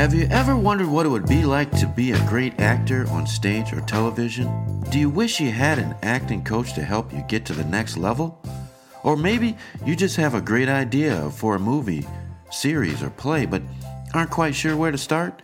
Have 0.00 0.14
you 0.14 0.26
ever 0.30 0.56
wondered 0.56 0.86
what 0.86 1.04
it 1.04 1.10
would 1.10 1.28
be 1.28 1.44
like 1.44 1.70
to 1.72 1.86
be 1.86 2.12
a 2.12 2.26
great 2.26 2.58
actor 2.58 3.06
on 3.10 3.26
stage 3.26 3.70
or 3.74 3.82
television? 3.82 4.80
Do 4.88 4.98
you 4.98 5.10
wish 5.10 5.40
you 5.40 5.50
had 5.50 5.78
an 5.78 5.94
acting 6.02 6.42
coach 6.42 6.72
to 6.72 6.82
help 6.82 7.12
you 7.12 7.22
get 7.28 7.44
to 7.44 7.52
the 7.52 7.64
next 7.64 7.98
level? 7.98 8.42
Or 9.02 9.14
maybe 9.14 9.58
you 9.84 9.94
just 9.94 10.16
have 10.16 10.32
a 10.32 10.40
great 10.40 10.70
idea 10.70 11.28
for 11.32 11.54
a 11.54 11.60
movie, 11.60 12.06
series, 12.50 13.02
or 13.02 13.10
play, 13.10 13.44
but 13.44 13.60
aren't 14.14 14.30
quite 14.30 14.54
sure 14.54 14.74
where 14.74 14.90
to 14.90 14.96
start? 14.96 15.42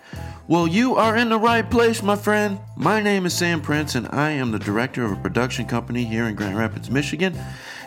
Well, 0.48 0.66
you 0.66 0.94
are 0.94 1.18
in 1.18 1.28
the 1.28 1.38
right 1.38 1.70
place, 1.70 2.02
my 2.02 2.16
friend. 2.16 2.58
My 2.78 3.02
name 3.02 3.26
is 3.26 3.34
Sam 3.34 3.60
Prince, 3.60 3.94
and 3.94 4.08
I 4.08 4.30
am 4.30 4.52
the 4.52 4.58
director 4.58 5.04
of 5.04 5.12
a 5.12 5.16
production 5.16 5.66
company 5.66 6.04
here 6.04 6.24
in 6.24 6.34
Grand 6.34 6.56
Rapids, 6.56 6.90
Michigan, 6.90 7.38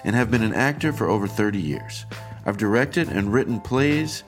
and 0.03 0.15
have 0.15 0.29
been 0.29 0.43
an 0.43 0.53
actor 0.53 0.93
for 0.93 1.09
over 1.09 1.25
30 1.25 1.59
years. 1.59 2.05
I've 2.45 2.57
directed 2.57 3.09
and 3.09 3.33
written 3.33 3.59
plays 3.59 4.23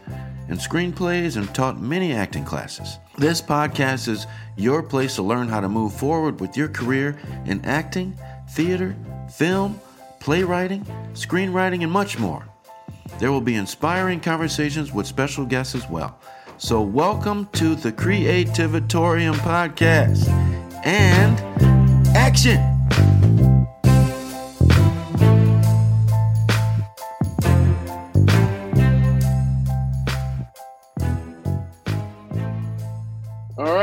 and 0.51 0.59
screenplays 0.59 1.37
and 1.37 1.55
taught 1.55 1.79
many 1.79 2.11
acting 2.11 2.43
classes. 2.43 2.99
This 3.17 3.41
podcast 3.41 4.09
is 4.09 4.27
your 4.57 4.83
place 4.83 5.15
to 5.15 5.23
learn 5.23 5.47
how 5.47 5.61
to 5.61 5.69
move 5.69 5.93
forward 5.93 6.41
with 6.41 6.57
your 6.57 6.67
career 6.67 7.17
in 7.45 7.63
acting, 7.63 8.17
theater, 8.49 8.93
film, 9.33 9.79
playwriting, 10.19 10.85
screenwriting, 11.13 11.83
and 11.83 11.91
much 11.91 12.19
more. 12.19 12.45
There 13.17 13.31
will 13.31 13.41
be 13.41 13.55
inspiring 13.55 14.19
conversations 14.19 14.91
with 14.91 15.07
special 15.07 15.45
guests 15.45 15.73
as 15.73 15.89
well. 15.89 16.19
So, 16.57 16.81
welcome 16.81 17.47
to 17.53 17.73
the 17.73 17.93
Creativatorium 17.93 19.35
podcast 19.35 20.27
and 20.85 21.39
action! 22.15 23.20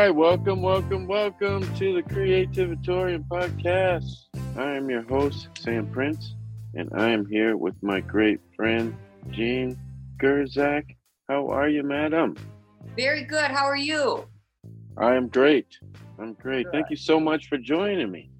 Right, 0.09 0.17
welcome, 0.17 0.63
welcome, 0.63 1.07
welcome 1.07 1.75
to 1.77 1.93
the 1.93 2.03
Creativatorium 2.03 3.29
podcast. 3.29 4.25
I 4.57 4.73
am 4.75 4.89
your 4.89 5.03
host, 5.03 5.49
Sam 5.59 5.87
Prince, 5.87 6.35
and 6.73 6.89
I 6.95 7.11
am 7.11 7.27
here 7.27 7.59
with 7.59 7.75
my 7.83 8.01
great 8.01 8.41
friend, 8.57 8.97
Jean 9.29 9.79
Gerczak. 10.17 10.97
How 11.29 11.49
are 11.49 11.69
you, 11.69 11.83
madam? 11.83 12.39
Very 12.97 13.23
good. 13.23 13.51
How 13.51 13.67
are 13.67 13.77
you? 13.77 14.27
I 14.97 15.15
am 15.15 15.29
great. 15.29 15.79
I'm 16.19 16.33
great. 16.33 16.69
Thank 16.73 16.89
you 16.89 16.97
so 16.97 17.21
much 17.21 17.49
for 17.51 17.59
joining 17.59 18.11
me. 18.11 18.31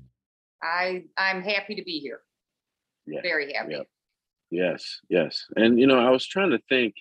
I 0.63 1.05
I'm 1.19 1.43
happy 1.43 1.75
to 1.75 1.85
be 1.85 1.99
here. 1.99 2.21
Yeah, 3.07 3.21
Very 3.23 3.53
happy. 3.53 3.73
yeah. 3.73 3.83
Yes, 4.51 5.01
yes. 5.11 5.45
And 5.55 5.79
you 5.79 5.87
know, 5.87 5.99
I 5.99 6.09
was 6.09 6.27
trying 6.27 6.53
to 6.53 6.61
think. 6.71 6.95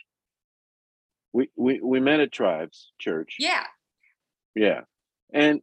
We 1.31 1.49
we 1.55 1.79
we 1.81 2.01
met 2.01 2.19
at 2.19 2.33
Tribes 2.33 2.91
Church. 2.99 3.37
Yeah. 3.39 3.63
Yeah. 4.57 4.81
And 5.33 5.61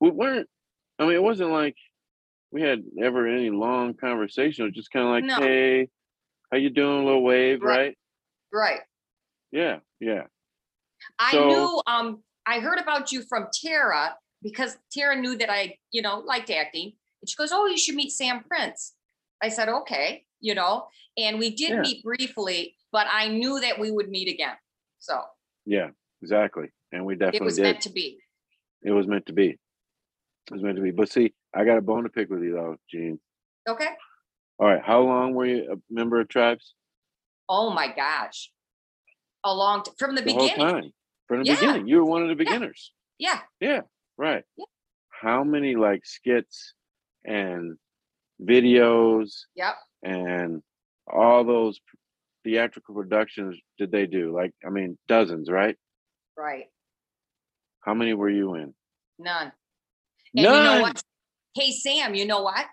we 0.00 0.10
weren't, 0.10 0.48
I 0.98 1.04
mean, 1.04 1.14
it 1.14 1.22
wasn't 1.22 1.50
like 1.50 1.76
we 2.50 2.62
had 2.62 2.82
ever 3.02 3.26
any 3.28 3.50
long 3.50 3.94
conversation. 3.94 4.64
It 4.64 4.68
was 4.68 4.74
just 4.74 4.90
kind 4.90 5.06
of 5.06 5.10
like, 5.12 5.24
No. 5.24 5.36
hey, 5.46 5.88
how 6.50 6.58
you 6.58 6.70
doing? 6.70 7.02
A 7.02 7.04
little 7.04 7.22
wave, 7.22 7.62
Right. 7.62 7.78
right? 7.78 7.98
Right. 8.52 8.80
Yeah, 9.50 9.80
yeah. 10.00 10.24
I 11.18 11.32
So- 11.32 11.48
knew 11.48 11.82
um 11.86 12.22
I 12.46 12.58
heard 12.60 12.78
about 12.80 13.12
you 13.12 13.22
from 13.22 13.48
Tara 13.52 14.16
because 14.42 14.76
Tara 14.90 15.14
knew 15.16 15.36
that 15.36 15.50
I, 15.50 15.78
you 15.92 16.02
know, 16.02 16.18
liked 16.20 16.50
acting. 16.50 16.92
And 17.20 17.28
she 17.28 17.36
goes, 17.36 17.52
Oh, 17.52 17.66
you 17.66 17.78
should 17.78 17.94
meet 17.94 18.10
Sam 18.10 18.42
Prince. 18.44 18.94
I 19.42 19.48
said, 19.48 19.68
Okay, 19.68 20.24
you 20.40 20.54
know, 20.54 20.88
and 21.16 21.38
we 21.38 21.50
did 21.50 21.70
Yeah. 21.70 21.80
meet 21.82 22.02
briefly, 22.02 22.76
but 22.90 23.06
I 23.10 23.28
knew 23.28 23.60
that 23.60 23.78
we 23.78 23.90
would 23.90 24.08
meet 24.08 24.28
again. 24.28 24.56
So 24.98 25.22
Yeah, 25.66 25.90
exactly. 26.22 26.70
And 26.92 27.04
we 27.06 27.14
definitely 27.14 27.38
it 27.38 27.44
was 27.44 27.56
did. 27.56 27.62
meant 27.62 27.80
to 27.82 27.90
be. 27.90 28.18
It 28.82 28.90
was 28.90 29.06
meant 29.06 29.26
to 29.26 29.32
be. 29.32 29.48
It 30.50 30.52
was 30.52 30.62
meant 30.62 30.76
to 30.76 30.82
be. 30.82 30.90
But 30.90 31.10
see, 31.10 31.32
I 31.54 31.64
got 31.64 31.78
a 31.78 31.82
bone 31.82 32.02
to 32.04 32.08
pick 32.10 32.28
with 32.30 32.42
you 32.42 32.52
though, 32.52 32.76
Jean. 32.90 33.18
Okay. 33.68 33.88
All 34.58 34.66
right. 34.68 34.82
How 34.84 35.00
long 35.00 35.34
were 35.34 35.46
you 35.46 35.72
a 35.72 35.76
member 35.92 36.20
of 36.20 36.28
Tribes? 36.28 36.74
Oh 37.48 37.70
my 37.70 37.88
gosh. 37.94 38.50
A 39.44 39.52
long 39.54 39.82
t- 39.82 39.92
from 39.98 40.14
the, 40.14 40.20
The 40.20 40.26
beginning. 40.26 40.48
whole 40.56 40.72
time. 40.72 40.92
From 41.28 41.40
the 41.40 41.46
Yeah. 41.46 41.54
beginning. 41.60 41.88
You 41.88 41.96
were 41.98 42.04
one 42.04 42.22
of 42.22 42.28
the 42.28 42.34
beginners. 42.34 42.92
Yeah. 43.18 43.40
Yeah, 43.60 43.80
right. 44.16 44.44
Yeah. 44.56 44.64
How 45.10 45.44
many 45.44 45.76
like 45.76 46.04
skits 46.04 46.74
and 47.24 47.76
videos 48.40 49.42
Yep. 49.54 49.74
and 50.02 50.62
all 51.06 51.44
those 51.44 51.80
theatrical 52.44 52.94
productions 52.94 53.56
did 53.78 53.90
they 53.92 54.06
do? 54.06 54.34
Like, 54.34 54.52
I 54.66 54.70
mean, 54.70 54.98
dozens, 55.08 55.50
right? 55.50 55.76
Right. 56.36 56.66
How 57.82 57.94
many 57.94 58.14
were 58.14 58.30
you 58.30 58.54
in? 58.54 58.74
None. 59.18 59.46
And 59.46 59.52
you 60.34 60.42
know 60.42 60.52
None. 60.52 60.80
what? 60.80 61.02
Hey, 61.54 61.70
Sam, 61.70 62.14
you 62.14 62.26
know 62.26 62.42
what? 62.42 62.66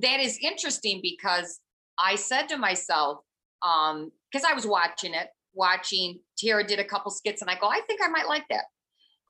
That 0.00 0.20
is 0.20 0.38
interesting 0.42 1.00
because 1.02 1.60
I 1.98 2.16
said 2.16 2.48
to 2.48 2.56
myself, 2.56 3.20
um, 3.62 4.10
because 4.30 4.44
I 4.44 4.54
was 4.54 4.66
watching 4.66 5.14
it, 5.14 5.28
watching 5.54 6.18
Tara 6.36 6.66
did 6.66 6.78
a 6.78 6.84
couple 6.84 7.10
skits, 7.10 7.42
and 7.42 7.50
I 7.50 7.58
go, 7.58 7.68
I 7.68 7.80
think 7.86 8.00
I 8.02 8.08
might 8.08 8.26
like 8.26 8.44
that. 8.50 8.64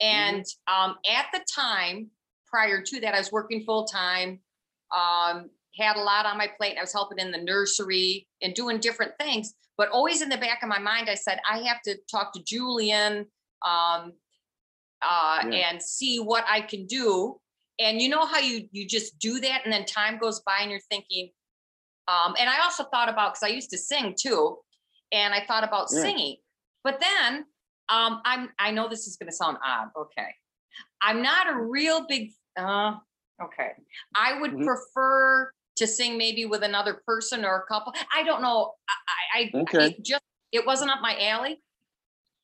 And 0.00 0.44
um, 0.66 0.96
at 1.08 1.26
the 1.32 1.44
time, 1.54 2.10
prior 2.46 2.82
to 2.82 3.00
that, 3.00 3.14
I 3.14 3.18
was 3.18 3.30
working 3.30 3.64
full 3.64 3.84
time, 3.84 4.40
um, 4.96 5.50
had 5.76 5.96
a 5.96 6.02
lot 6.02 6.26
on 6.26 6.38
my 6.38 6.48
plate. 6.56 6.76
I 6.78 6.82
was 6.82 6.92
helping 6.92 7.18
in 7.18 7.30
the 7.30 7.38
nursery 7.38 8.26
and 8.40 8.54
doing 8.54 8.78
different 8.78 9.12
things. 9.18 9.54
But 9.76 9.88
always 9.88 10.22
in 10.22 10.28
the 10.28 10.36
back 10.36 10.62
of 10.62 10.68
my 10.68 10.78
mind, 10.78 11.08
I 11.08 11.14
said, 11.14 11.40
I 11.50 11.58
have 11.62 11.80
to 11.82 11.96
talk 12.10 12.32
to 12.34 12.42
Julian 12.42 13.26
um, 13.66 14.12
uh, 15.08 15.42
Yeah. 15.44 15.70
and 15.70 15.82
see 15.82 16.18
what 16.18 16.44
I 16.48 16.60
can 16.60 16.86
do. 16.86 17.38
And 17.78 18.00
you 18.00 18.08
know 18.08 18.26
how 18.26 18.38
you 18.38 18.68
you 18.70 18.86
just 18.86 19.18
do 19.18 19.40
that, 19.40 19.62
and 19.64 19.72
then 19.72 19.84
time 19.84 20.18
goes 20.18 20.40
by, 20.40 20.58
and 20.60 20.70
you're 20.70 20.80
thinking. 20.90 21.30
Um, 22.08 22.34
and 22.38 22.50
I 22.50 22.60
also 22.62 22.84
thought 22.84 23.08
about 23.08 23.34
because 23.34 23.42
I 23.48 23.54
used 23.54 23.70
to 23.70 23.78
sing 23.78 24.14
too, 24.18 24.58
and 25.12 25.32
I 25.32 25.44
thought 25.46 25.64
about 25.64 25.88
Yeah. 25.90 26.02
singing. 26.02 26.36
But 26.84 27.00
then 27.00 27.46
um, 27.88 28.20
I'm 28.24 28.50
I 28.58 28.70
know 28.70 28.88
this 28.88 29.06
is 29.06 29.16
going 29.16 29.30
to 29.30 29.36
sound 29.36 29.56
odd. 29.64 29.88
Okay, 29.96 30.28
I'm 31.00 31.22
not 31.22 31.48
a 31.50 31.56
real 31.56 32.06
big. 32.06 32.32
Uh, 32.56 32.96
okay, 33.42 33.72
I 34.14 34.40
would 34.40 34.52
Mhm. 34.52 34.64
prefer 34.64 35.52
to 35.76 35.86
sing 35.86 36.18
maybe 36.18 36.44
with 36.44 36.62
another 36.62 37.02
person 37.06 37.44
or 37.44 37.56
a 37.56 37.66
couple. 37.66 37.94
I 38.14 38.22
don't 38.22 38.42
know. 38.42 38.74
I, 38.88 38.94
I, 39.08 39.40
I 39.56 39.60
Okay. 39.62 39.86
it 39.86 40.04
just 40.04 40.22
it 40.52 40.66
wasn't 40.66 40.90
up 40.90 41.00
my 41.00 41.18
alley. 41.28 41.62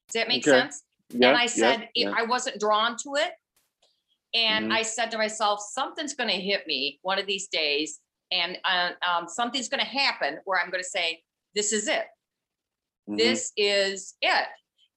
Does 0.08 0.14
that 0.14 0.28
make 0.28 0.46
Okay. 0.46 0.58
sense? 0.58 0.82
Yeah. 1.10 1.28
and 1.28 1.36
I 1.38 1.46
said 1.46 1.82
it, 1.82 1.88
yeah. 1.94 2.12
I 2.16 2.22
wasn't 2.22 2.60
drawn 2.60 2.96
to 2.98 3.14
it. 3.16 3.32
And 4.34 4.66
Mhm. 4.70 4.74
I 4.74 4.82
said 4.82 5.10
to 5.12 5.18
myself, 5.18 5.60
something's 5.72 6.14
going 6.14 6.28
to 6.28 6.36
hit 6.36 6.66
me 6.66 6.98
one 7.02 7.18
of 7.18 7.26
these 7.26 7.48
days, 7.48 8.00
and 8.30 8.58
uh, 8.64 8.90
um, 9.06 9.26
something's 9.26 9.68
going 9.68 9.80
to 9.80 9.86
happen 9.86 10.38
where 10.44 10.60
I'm 10.60 10.70
going 10.70 10.82
to 10.82 10.88
say, 10.88 11.22
"This 11.54 11.72
is 11.72 11.88
it. 11.88 12.06
Mhm. 13.08 13.16
This 13.16 13.52
is 13.56 14.16
it." 14.20 14.46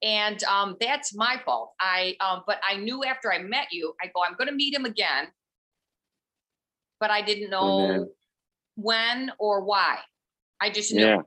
And 0.04 0.44
um, 0.44 0.76
that's 0.82 1.14
my 1.16 1.38
fault. 1.46 1.74
I 1.80 2.18
um, 2.20 2.44
but 2.46 2.60
I 2.68 2.76
knew 2.76 3.06
after 3.06 3.32
I 3.32 3.38
met 3.40 3.68
you, 3.72 3.96
I 4.02 4.08
go, 4.08 4.22
I'm 4.24 4.34
going 4.36 4.50
to 4.50 4.54
meet 4.56 4.74
him 4.74 4.84
again, 4.84 5.32
but 7.00 7.10
I 7.10 7.22
didn't 7.22 7.50
know 7.52 7.88
then- 7.88 8.14
when 8.76 9.32
or 9.40 9.62
why. 9.64 10.00
I 10.60 10.70
just 10.72 10.92
knew 10.94 11.06
Yeah. 11.06 11.22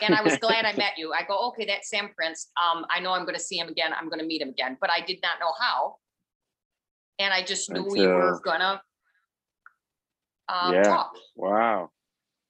And 0.00 0.14
I 0.14 0.22
was 0.22 0.36
glad 0.40 0.64
I 0.64 0.72
met 0.76 0.92
you. 0.96 1.12
I 1.12 1.22
go, 1.26 1.48
okay, 1.48 1.66
that's 1.66 1.90
Sam 1.90 2.10
Prince. 2.16 2.50
Um, 2.62 2.86
I 2.90 3.00
know 3.00 3.12
I'm 3.12 3.22
going 3.22 3.34
to 3.34 3.40
see 3.40 3.58
him 3.58 3.68
again. 3.68 3.92
I'm 3.98 4.08
going 4.08 4.20
to 4.20 4.26
meet 4.26 4.40
him 4.40 4.48
again, 4.50 4.78
but 4.80 4.90
I 4.90 5.00
did 5.04 5.18
not 5.22 5.38
know 5.40 5.52
how. 5.60 5.96
And 7.18 7.32
I 7.32 7.42
just 7.42 7.70
knew 7.70 7.82
That's, 7.82 7.92
we 7.92 8.06
uh, 8.06 8.08
were 8.08 8.40
gonna 8.44 8.82
um, 10.48 10.74
Yeah. 10.74 10.82
talk. 10.82 11.12
Wow. 11.36 11.90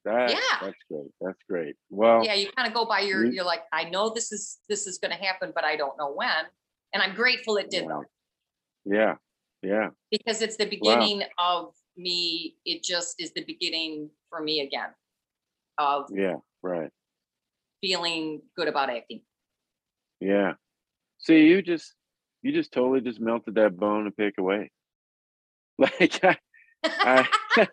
That, 0.04 0.30
Yeah. 0.30 0.38
That's 0.60 0.78
great. 0.91 1.10
That's 1.20 1.38
great. 1.48 1.76
Well, 1.91 2.25
Yeah, 2.25 2.34
you 2.34 2.50
kind 2.53 2.66
of 2.68 2.74
go 2.74 2.84
by 2.86 3.00
your. 3.00 3.24
you- 3.24 3.33
You're 3.33 3.44
like, 3.44 3.62
I 3.72 3.84
know 3.91 4.10
this 4.10 4.33
is 4.33 4.60
this 4.68 4.86
is 4.86 4.98
going 4.98 5.10
to 5.10 5.16
happen, 5.22 5.53
but 5.54 5.65
I 5.65 5.77
don't 5.77 5.97
know 5.98 6.12
when. 6.12 6.44
And 6.94 7.03
I'm 7.03 7.15
grateful 7.15 7.56
it 7.56 7.71
did 7.71 7.89
though, 7.89 8.04
yeah. 8.84 9.15
Yeah. 9.62 9.91
because 10.10 10.42
it's 10.42 10.56
the 10.56 10.66
beginning 10.66 11.22
of 11.39 11.72
me. 11.97 12.56
It 12.65 12.83
just 12.83 13.21
is 13.21 13.33
the 13.33 13.44
beginning 13.44 14.10
for 14.28 14.42
me 14.42 14.60
again 14.60 14.91
of 15.78 16.06
Yeah. 16.12 16.36
Right. 16.62 16.91
Feeling 17.82 18.40
good 18.56 18.68
about 18.68 18.88
acting. 18.88 19.20
Yeah. 20.20 20.54
See, 21.18 21.46
you 21.48 21.60
just 21.60 21.92
you 22.40 22.52
just 22.52 22.72
totally 22.72 23.00
just 23.02 23.20
melted 23.20 23.56
that 23.56 23.76
bone 23.76 24.04
to 24.04 24.10
pick 24.10 24.38
away. 24.38 24.70
Like 25.78 26.22
I, 26.22 26.36
I, 26.84 27.26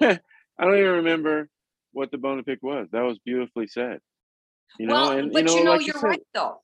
I 0.00 0.64
don't 0.64 0.78
even 0.78 0.92
remember 0.96 1.48
what 1.92 2.12
the 2.12 2.18
bone 2.18 2.36
to 2.36 2.44
pick 2.44 2.62
was. 2.62 2.86
That 2.92 3.02
was 3.02 3.18
beautifully 3.24 3.66
said. 3.66 3.98
You 4.78 4.86
know, 4.86 4.94
well, 4.94 5.10
and 5.12 5.32
but 5.32 5.48
you 5.48 5.64
know, 5.64 5.72
like 5.72 5.86
you're 5.86 5.96
said, 5.96 6.06
right 6.06 6.22
though. 6.34 6.60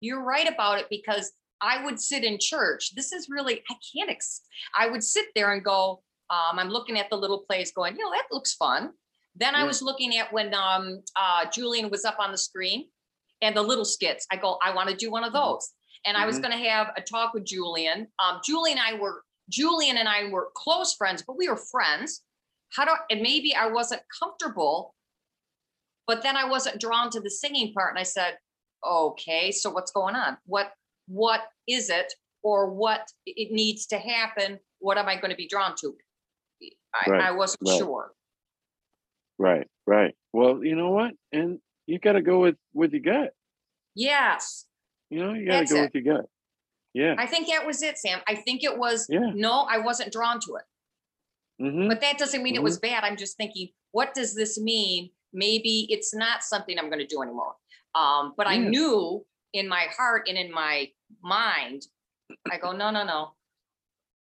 You're 0.00 0.24
right 0.24 0.48
about 0.48 0.80
it 0.80 0.86
because 0.90 1.30
I 1.60 1.84
would 1.84 2.00
sit 2.00 2.24
in 2.24 2.38
church. 2.40 2.94
This 2.96 3.12
is 3.12 3.28
really 3.28 3.62
I 3.70 3.74
can't. 3.94 4.10
Ex- 4.10 4.40
I 4.76 4.88
would 4.88 5.04
sit 5.04 5.26
there 5.36 5.52
and 5.52 5.62
go. 5.62 6.02
Um, 6.30 6.58
I'm 6.58 6.70
looking 6.70 6.98
at 6.98 7.10
the 7.10 7.16
little 7.16 7.44
plays, 7.46 7.72
going, 7.72 7.94
you 7.94 8.02
know, 8.02 8.10
that 8.10 8.24
looks 8.32 8.54
fun. 8.54 8.92
Then 9.34 9.54
I 9.54 9.64
was 9.64 9.80
looking 9.82 10.16
at 10.18 10.32
when 10.32 10.52
um, 10.54 11.02
uh, 11.16 11.46
Julian 11.50 11.90
was 11.90 12.04
up 12.04 12.16
on 12.18 12.32
the 12.32 12.38
screen, 12.38 12.88
and 13.40 13.56
the 13.56 13.62
little 13.62 13.84
skits. 13.84 14.26
I 14.30 14.36
go, 14.36 14.58
I 14.62 14.72
want 14.74 14.88
to 14.90 14.94
do 14.96 15.10
one 15.10 15.24
of 15.24 15.32
Mhm. 15.32 15.40
those. 15.42 15.72
And 16.04 16.16
I 16.16 16.26
was 16.26 16.38
Mhm. 16.38 16.42
going 16.42 16.58
to 16.58 16.68
have 16.70 16.92
a 16.96 17.00
talk 17.02 17.34
with 17.34 17.44
Julian. 17.44 18.12
Um, 18.18 18.40
Julian 18.44 18.78
and 18.78 18.86
I 18.86 18.98
were 19.00 19.24
Julian 19.48 19.96
and 19.96 20.08
I 20.08 20.28
were 20.28 20.52
close 20.54 20.94
friends, 20.94 21.22
but 21.26 21.36
we 21.36 21.48
were 21.48 21.56
friends. 21.56 22.22
How 22.76 22.84
do 22.84 22.92
and 23.10 23.20
maybe 23.20 23.54
I 23.54 23.66
wasn't 23.66 24.02
comfortable, 24.20 24.94
but 26.06 26.22
then 26.22 26.36
I 26.36 26.44
wasn't 26.44 26.80
drawn 26.80 27.10
to 27.10 27.20
the 27.20 27.30
singing 27.30 27.72
part. 27.74 27.90
And 27.90 27.98
I 27.98 28.04
said, 28.04 28.38
okay, 28.84 29.50
so 29.50 29.70
what's 29.70 29.90
going 29.90 30.14
on? 30.14 30.38
What 30.46 30.72
what 31.06 31.50
is 31.66 31.90
it 31.90 32.12
or 32.42 32.70
what 32.70 33.08
it 33.26 33.50
needs 33.50 33.86
to 33.86 33.98
happen? 33.98 34.60
What 34.78 34.98
am 34.98 35.08
I 35.08 35.16
going 35.16 35.30
to 35.30 35.36
be 35.36 35.48
drawn 35.48 35.74
to? 35.80 35.96
I, 36.94 37.10
Right, 37.10 37.20
I 37.22 37.30
wasn't 37.32 37.62
right. 37.68 37.78
sure. 37.78 38.14
Right, 39.42 39.66
right. 39.88 40.14
Well, 40.32 40.64
you 40.64 40.76
know 40.76 40.90
what? 40.90 41.14
And 41.32 41.58
you 41.86 41.98
got 41.98 42.12
to 42.12 42.22
go 42.22 42.38
with 42.38 42.54
with 42.72 42.92
your 42.92 43.02
gut. 43.02 43.30
Yes. 43.96 44.66
You 45.10 45.18
know, 45.18 45.34
you 45.34 45.46
got 45.48 45.66
to 45.66 45.74
go 45.74 45.80
it. 45.80 45.92
with 45.92 46.04
your 46.04 46.14
gut. 46.14 46.26
Yeah. 46.94 47.16
I 47.18 47.26
think 47.26 47.48
that 47.48 47.66
was 47.66 47.82
it, 47.82 47.98
Sam. 47.98 48.20
I 48.28 48.36
think 48.36 48.62
it 48.62 48.78
was 48.78 49.08
Yeah. 49.10 49.32
no, 49.34 49.66
I 49.68 49.78
wasn't 49.78 50.12
drawn 50.12 50.38
to 50.40 50.56
it. 50.56 50.64
hmm 51.58 51.88
But 51.88 52.00
that 52.02 52.18
doesn't 52.18 52.40
mean 52.40 52.54
it 52.54 52.62
was 52.62 52.78
bad. 52.78 53.02
I'm 53.02 53.16
just 53.16 53.36
thinking, 53.36 53.70
what 53.90 54.14
does 54.14 54.32
this 54.36 54.60
mean? 54.60 55.10
Maybe 55.32 55.88
it's 55.90 56.14
not 56.14 56.44
something 56.44 56.78
I'm 56.78 56.88
going 56.88 57.00
to 57.00 57.06
do 57.06 57.20
anymore. 57.22 57.54
Um, 57.96 58.34
but 58.36 58.46
I 58.46 58.58
knew 58.58 59.26
in 59.52 59.68
my 59.68 59.86
heart 59.96 60.28
and 60.28 60.38
in 60.38 60.52
my 60.52 60.88
mind, 61.20 61.82
I 62.50 62.58
go, 62.58 62.70
no, 62.70 62.90
no, 62.90 63.04
no. 63.04 63.32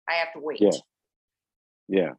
I 0.07 0.13
have 0.13 0.33
to 0.33 0.39
wait. 0.39 0.59
Yeah. 0.61 0.79
Yeah. 1.87 2.11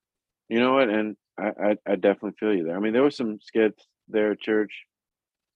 You 0.49 0.59
know 0.59 0.73
what? 0.73 0.89
And 0.89 1.17
I, 1.41 1.71
I, 1.71 1.77
I 1.87 1.95
definitely 1.97 2.37
feel 2.39 2.55
you 2.55 2.65
there. 2.65 2.77
I 2.77 2.81
mean, 2.81 2.93
there 2.93 3.03
were 3.03 3.11
some 3.11 3.39
skits 3.41 3.87
there 4.09 4.33
at 4.33 4.41
church 4.41 4.73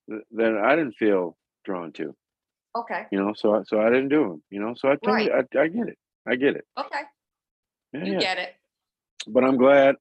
that 0.08 0.56
I 0.64 0.76
didn't 0.76 0.94
feel 0.94 1.36
drawn 1.64 1.92
to, 1.92 2.14
Okay. 2.76 3.06
you 3.10 3.18
know, 3.18 3.32
so 3.34 3.54
I, 3.54 3.62
so 3.66 3.80
I 3.80 3.86
didn't 3.90 4.08
do 4.08 4.20
them, 4.28 4.42
you 4.50 4.60
know, 4.60 4.74
so 4.74 4.88
I 4.90 4.96
totally, 4.96 5.30
I, 5.30 5.40
I 5.58 5.68
get 5.68 5.88
it. 5.88 5.98
I 6.26 6.36
get 6.36 6.56
it. 6.56 6.64
Okay. 6.78 7.00
Yeah, 7.92 8.04
You 8.04 8.12
yeah. 8.14 8.18
get 8.20 8.38
it. 8.38 8.54
But 9.26 9.44
I'm 9.44 9.56
glad 9.56 9.96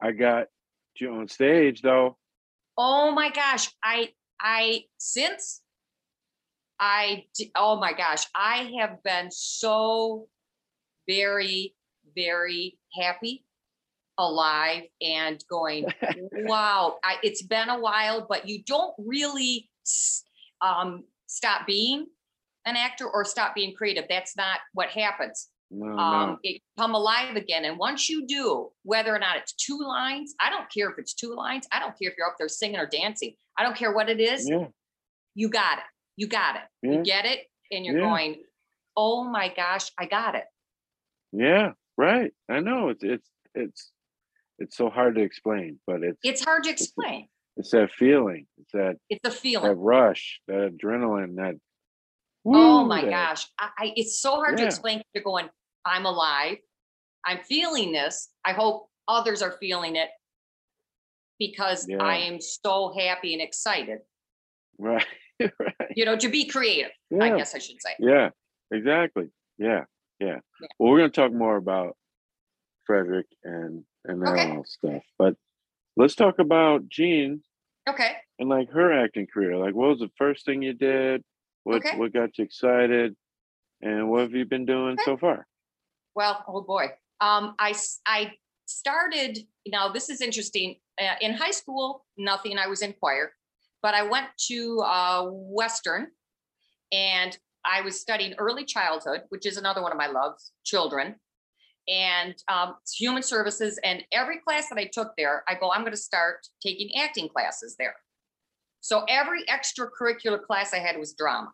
I 0.00 0.12
got 0.12 0.46
you 0.96 1.12
on 1.14 1.28
stage 1.28 1.82
though. 1.82 2.18
Oh 2.76 3.10
my 3.12 3.30
gosh. 3.30 3.70
I, 3.82 4.10
I, 4.40 4.84
since 4.98 5.62
I, 6.78 7.24
oh 7.56 7.78
my 7.78 7.92
gosh, 7.92 8.24
I 8.34 8.72
have 8.80 9.02
been 9.02 9.30
so 9.30 10.28
very, 11.08 11.74
very 12.16 12.78
happy, 12.98 13.44
alive, 14.20 14.82
and 15.00 15.42
going, 15.50 15.86
wow. 16.32 16.98
I, 17.04 17.16
it's 17.22 17.42
been 17.42 17.68
a 17.68 17.80
while, 17.80 18.26
but 18.28 18.48
you 18.48 18.62
don't 18.64 18.94
really 18.98 19.68
um, 20.60 21.04
stop 21.26 21.66
being 21.66 22.06
an 22.66 22.76
actor 22.76 23.08
or 23.08 23.24
stop 23.24 23.54
being 23.54 23.74
creative. 23.74 24.04
That's 24.08 24.36
not 24.36 24.58
what 24.74 24.88
happens. 24.90 25.48
No, 25.72 25.96
um, 25.96 26.30
no. 26.30 26.38
it 26.42 26.60
come 26.78 26.94
alive 26.94 27.36
again. 27.36 27.64
And 27.64 27.78
once 27.78 28.08
you 28.08 28.26
do, 28.26 28.70
whether 28.82 29.14
or 29.14 29.18
not 29.18 29.36
it's 29.36 29.52
two 29.52 29.78
lines, 29.78 30.34
I 30.40 30.50
don't 30.50 30.70
care 30.72 30.90
if 30.90 30.98
it's 30.98 31.14
two 31.14 31.34
lines. 31.34 31.66
I 31.72 31.78
don't 31.78 31.96
care 31.98 32.10
if 32.10 32.16
you're 32.18 32.26
up 32.26 32.34
there 32.38 32.48
singing 32.48 32.78
or 32.78 32.86
dancing. 32.86 33.34
I 33.56 33.62
don't 33.62 33.76
care 33.76 33.92
what 33.92 34.08
it 34.08 34.20
is. 34.20 34.48
Yeah. 34.48 34.66
You 35.34 35.48
got 35.48 35.78
it. 35.78 35.84
You 36.16 36.26
got 36.26 36.56
it. 36.56 36.62
Yeah. 36.82 36.92
You 36.92 37.02
get 37.04 37.24
it. 37.24 37.40
And 37.70 37.84
you're 37.86 37.98
Yeah. 37.98 38.04
going, 38.06 38.42
oh 38.96 39.24
my 39.24 39.52
gosh, 39.54 39.92
I 39.96 40.06
got 40.06 40.34
it. 40.34 40.44
Yeah. 41.32 41.72
Right. 41.96 42.32
I 42.48 42.60
know 42.60 42.88
it's, 42.88 43.04
it's, 43.04 43.30
it's, 43.54 43.90
it's 44.60 44.76
so 44.76 44.90
hard 44.90 45.16
to 45.16 45.22
explain, 45.22 45.80
but 45.86 46.02
it's, 46.02 46.18
It's 46.22 46.44
hard 46.44 46.64
to 46.64 46.70
explain. 46.70 47.28
it's 47.56 47.70
that 47.70 47.90
feeling. 47.92 48.46
It's 48.58 48.72
that, 48.72 48.96
It's 49.08 49.26
a 49.26 49.30
feeling 49.30 49.68
that 49.70 49.74
rush, 49.76 50.40
that 50.46 50.76
adrenaline, 50.76 51.36
that. 51.36 51.54
Oh 52.46 52.84
my 52.84 53.02
that- 53.02 53.10
gosh. 53.10 53.46
I, 53.58 53.68
I, 53.78 53.92
it's 53.96 54.20
so 54.20 54.36
hard 54.36 54.56
to 54.58 54.64
explain. 54.64 55.02
You're 55.14 55.24
going, 55.24 55.48
I'm 55.84 56.06
alive. 56.06 56.58
I'm 57.24 57.38
feeling 57.38 57.92
this. 57.92 58.30
I 58.44 58.52
hope 58.52 58.88
others 59.08 59.42
are 59.42 59.52
feeling 59.60 59.96
it 59.96 60.08
because 61.38 61.86
Yeah. 61.88 61.98
I 62.02 62.18
am 62.18 62.40
so 62.40 62.92
happy 62.96 63.32
and 63.34 63.42
excited, 63.42 63.98
Right. 64.78 65.04
right. 65.40 65.74
you 65.96 66.04
know, 66.04 66.16
to 66.16 66.28
be 66.28 66.46
creative, 66.46 66.90
I 67.20 67.30
guess 67.36 67.54
I 67.54 67.58
should 67.58 67.80
say. 67.80 67.90
Yeah. 67.98 68.30
Exactly. 68.72 69.28
Yeah. 69.58 69.84
Yeah. 70.20 70.38
Yeah. 70.60 70.68
Well, 70.78 70.90
we're 70.92 70.98
gonna 70.98 71.08
talk 71.10 71.32
more 71.32 71.56
about 71.56 71.96
Frederick 72.86 73.26
and 73.42 73.84
and 74.04 74.22
that 74.22 74.28
Okay. 74.28 74.50
all 74.50 74.64
stuff, 74.64 75.02
but 75.18 75.34
let's 75.96 76.14
talk 76.14 76.38
about 76.38 76.88
Jean 76.88 77.42
Okay. 77.88 78.12
and 78.38 78.48
like 78.48 78.70
her 78.70 78.92
acting 78.92 79.26
career. 79.26 79.56
Like, 79.56 79.74
what 79.74 79.90
was 79.90 79.98
the 80.00 80.10
first 80.16 80.44
thing 80.44 80.62
you 80.62 80.72
did? 80.72 81.22
What 81.64 81.78
Okay. 81.78 81.98
what 81.98 82.12
got 82.12 82.38
you 82.38 82.44
excited? 82.44 83.16
And 83.82 84.10
what 84.10 84.22
have 84.22 84.32
you 84.32 84.44
been 84.44 84.66
doing 84.66 84.94
Okay. 84.94 85.02
so 85.04 85.16
far? 85.16 85.46
Well, 86.14 86.44
oh 86.48 86.62
boy. 86.62 86.86
Um, 87.20 87.54
I 87.58 87.74
I 88.06 88.32
started, 88.66 89.38
now 89.66 89.92
this 89.92 90.08
is 90.08 90.20
interesting. 90.20 90.76
Uh, 91.00 91.14
in 91.20 91.34
high 91.34 91.50
school, 91.50 92.04
nothing, 92.16 92.58
I 92.58 92.66
was 92.66 92.82
in 92.82 92.92
choir, 92.94 93.32
but 93.82 93.94
I 93.94 94.02
went 94.02 94.26
to 94.48 94.80
uh, 94.80 95.26
Western 95.30 96.08
and 96.92 97.36
I 97.64 97.82
was 97.82 98.00
studying 98.00 98.34
early 98.38 98.64
childhood, 98.64 99.22
which 99.28 99.46
is 99.46 99.56
another 99.56 99.82
one 99.82 99.92
of 99.92 99.98
my 99.98 100.06
loves, 100.06 100.52
children 100.64 101.16
and 101.90 102.34
um, 102.48 102.76
human 102.96 103.22
services. 103.22 103.78
And 103.82 104.04
every 104.12 104.38
class 104.38 104.68
that 104.68 104.78
I 104.78 104.84
took 104.84 105.12
there, 105.18 105.42
I 105.48 105.54
go, 105.54 105.70
I'm 105.72 105.80
going 105.80 105.92
to 105.92 105.96
start 105.96 106.46
taking 106.62 106.90
acting 106.96 107.28
classes 107.28 107.74
there. 107.78 107.94
So 108.80 109.04
every 109.08 109.44
extracurricular 109.46 110.42
class 110.42 110.72
I 110.72 110.78
had 110.78 110.96
was 110.98 111.12
drama. 111.14 111.52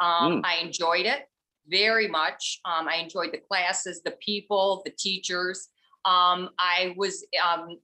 Um, 0.00 0.32
Mm. 0.32 0.42
I 0.44 0.56
enjoyed 0.56 1.06
it 1.06 1.28
very 1.68 2.08
much. 2.08 2.60
Um, 2.64 2.88
I 2.88 2.96
enjoyed 2.96 3.32
the 3.32 3.38
classes, 3.38 4.02
the 4.04 4.12
people, 4.20 4.82
the 4.84 4.92
teachers. 4.98 5.68
Um, 6.04 6.50
I 6.58 6.94
was 6.96 7.24
um, 7.44 7.78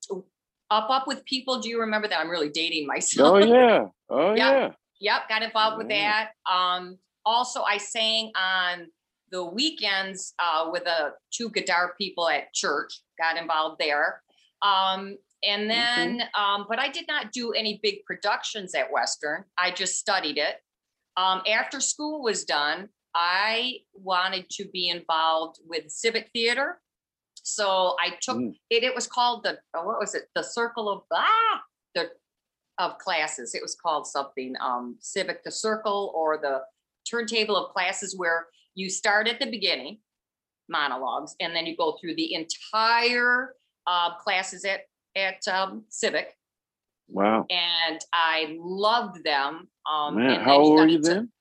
up 0.71 0.91
up 0.91 1.07
with 1.07 1.25
people. 1.25 1.61
Do 1.61 1.69
you 1.69 1.81
remember 1.81 2.09
that? 2.09 2.19
I'm 2.21 2.29
really 2.29 2.51
dating 2.51 2.87
myself. 2.87 3.35
Oh 3.35 3.39
yeah. 3.39 3.87
Oh 4.11 4.35
Yeah. 4.35 4.51
yeah. 4.53 4.71
Yep, 5.01 5.29
got 5.29 5.43
involved 5.43 5.79
with 5.79 5.91
Yeah. 5.91 6.27
that. 6.47 6.53
Um, 6.53 6.99
also, 7.25 7.63
I 7.63 7.77
sang 7.77 8.33
on 8.35 8.89
the 9.31 9.45
weekends 9.45 10.35
uh, 10.39 10.69
with 10.71 10.85
the 10.85 11.13
two 11.31 11.51
guitar 11.51 11.95
people 11.99 12.29
at 12.29 12.53
church. 12.53 13.01
Got 13.21 13.37
involved 13.37 13.77
there. 13.79 14.23
Um, 14.63 15.17
and 15.45 15.71
then, 15.71 16.23
um, 16.37 16.67
but 16.69 16.79
I 16.81 16.89
did 16.89 17.07
not 17.07 17.31
do 17.33 17.53
any 17.53 17.79
big 17.83 18.05
productions 18.05 18.75
at 18.75 18.91
Western. 18.91 19.45
I 19.57 19.71
just 19.71 19.99
studied 19.99 20.37
it. 20.39 20.57
Um, 21.17 21.43
after 21.49 21.81
school 21.81 22.23
was 22.23 22.45
done, 22.45 22.89
I 23.15 23.79
wanted 23.95 24.49
to 24.51 24.65
be 24.73 24.89
involved 24.89 25.61
with 25.67 25.91
civic 25.91 26.31
theater. 26.33 26.81
So 27.43 27.97
I 28.05 28.11
took 28.21 28.37
Mm. 28.37 28.55
it. 28.71 28.83
It 28.85 28.95
was 28.95 29.07
called 29.07 29.45
the 29.45 29.59
uh, 29.75 29.83
what 29.83 29.99
was 29.99 30.15
it? 30.15 30.29
The 30.35 30.43
Circle 30.43 30.89
of 30.89 31.03
ah 31.13 31.63
the 31.95 32.11
of 32.79 32.99
classes. 32.99 33.55
It 33.55 33.63
was 33.63 33.75
called 33.75 34.07
something 34.07 34.55
um, 34.61 34.97
civic 35.01 35.43
the 35.45 35.51
circle 35.51 36.13
or 36.15 36.39
the 36.39 36.63
turntable 37.09 37.57
of 37.57 37.73
classes 37.73 38.17
where 38.17 38.49
you 38.81 38.89
start 38.89 39.27
at 39.33 39.39
the 39.41 39.51
beginning 39.51 39.99
monologues 40.69 41.35
and 41.41 41.55
then 41.55 41.67
you 41.67 41.75
go 41.77 41.97
through 42.01 42.15
the 42.15 42.29
entire 42.35 43.55
uh, 43.87 44.15
classes 44.19 44.65
at 44.65 44.81
at 45.17 45.41
um, 45.49 45.85
civic 45.89 46.29
Wow. 47.11 47.47
and 47.51 47.99
I 48.13 48.57
loved 48.61 49.25
them. 49.25 49.69
Um, 49.91 50.17
Man, 50.17 50.41
how 50.43 50.59
old 50.59 50.75
were 50.79 50.87
you 50.87 50.97
into- 50.99 51.09
then? 51.15 51.33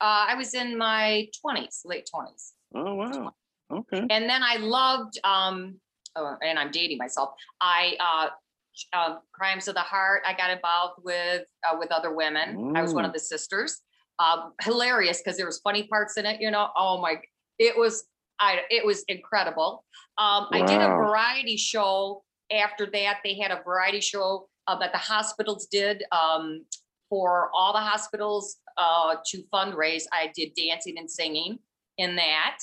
Uh, 0.00 0.26
I 0.28 0.34
was 0.34 0.54
in 0.54 0.76
my 0.78 1.26
twenties, 1.40 1.80
late 1.84 2.06
twenties. 2.12 2.52
Oh 2.74 2.94
wow. 2.94 3.32
Okay. 3.72 4.00
And 4.14 4.28
then 4.28 4.42
I 4.42 4.56
loved, 4.56 5.14
um, 5.24 5.56
oh, 6.16 6.36
and 6.42 6.58
I'm 6.58 6.70
dating 6.70 6.98
myself. 6.98 7.30
I, 7.60 7.96
uh, 8.08 8.28
uh, 8.98 9.16
Crimes 9.32 9.68
of 9.68 9.74
the 9.74 9.80
Heart. 9.92 10.22
I 10.26 10.32
got 10.34 10.50
involved 10.50 10.96
with 11.04 11.44
uh, 11.66 11.76
with 11.80 11.90
other 11.92 12.14
women. 12.14 12.72
I 12.76 12.82
was 12.82 12.92
one 12.94 13.04
of 13.04 13.10
Mm. 13.10 13.14
the 13.14 13.20
sisters. 13.34 13.80
Um, 14.20 14.52
hilarious 14.60 15.18
because 15.18 15.36
there 15.38 15.46
was 15.46 15.60
funny 15.60 15.84
parts 15.84 16.16
in 16.18 16.26
it. 16.26 16.40
You 16.40 16.50
know, 16.50 16.68
oh 16.76 17.00
my, 17.00 17.16
it 17.58 17.76
was 17.76 18.04
I 18.38 18.60
it 18.70 18.84
was 18.84 19.04
incredible. 19.08 19.84
Um, 20.18 20.46
I 20.52 20.62
did 20.66 20.80
a 20.80 20.88
variety 20.88 21.56
show. 21.56 22.22
After 22.52 22.86
that, 22.92 23.18
they 23.24 23.38
had 23.38 23.50
a 23.50 23.62
variety 23.62 24.00
show 24.00 24.48
uh, 24.66 24.78
that 24.78 24.92
the 24.92 24.98
hospitals 24.98 25.66
did 25.66 26.02
um, 26.12 26.64
for 27.08 27.50
all 27.54 27.72
the 27.72 27.80
hospitals 27.80 28.56
uh, 28.76 29.16
to 29.26 29.42
fundraise. 29.52 30.04
I 30.12 30.32
did 30.34 30.52
dancing 30.54 30.98
and 30.98 31.10
singing 31.10 31.58
in 31.98 32.16
that. 32.16 32.58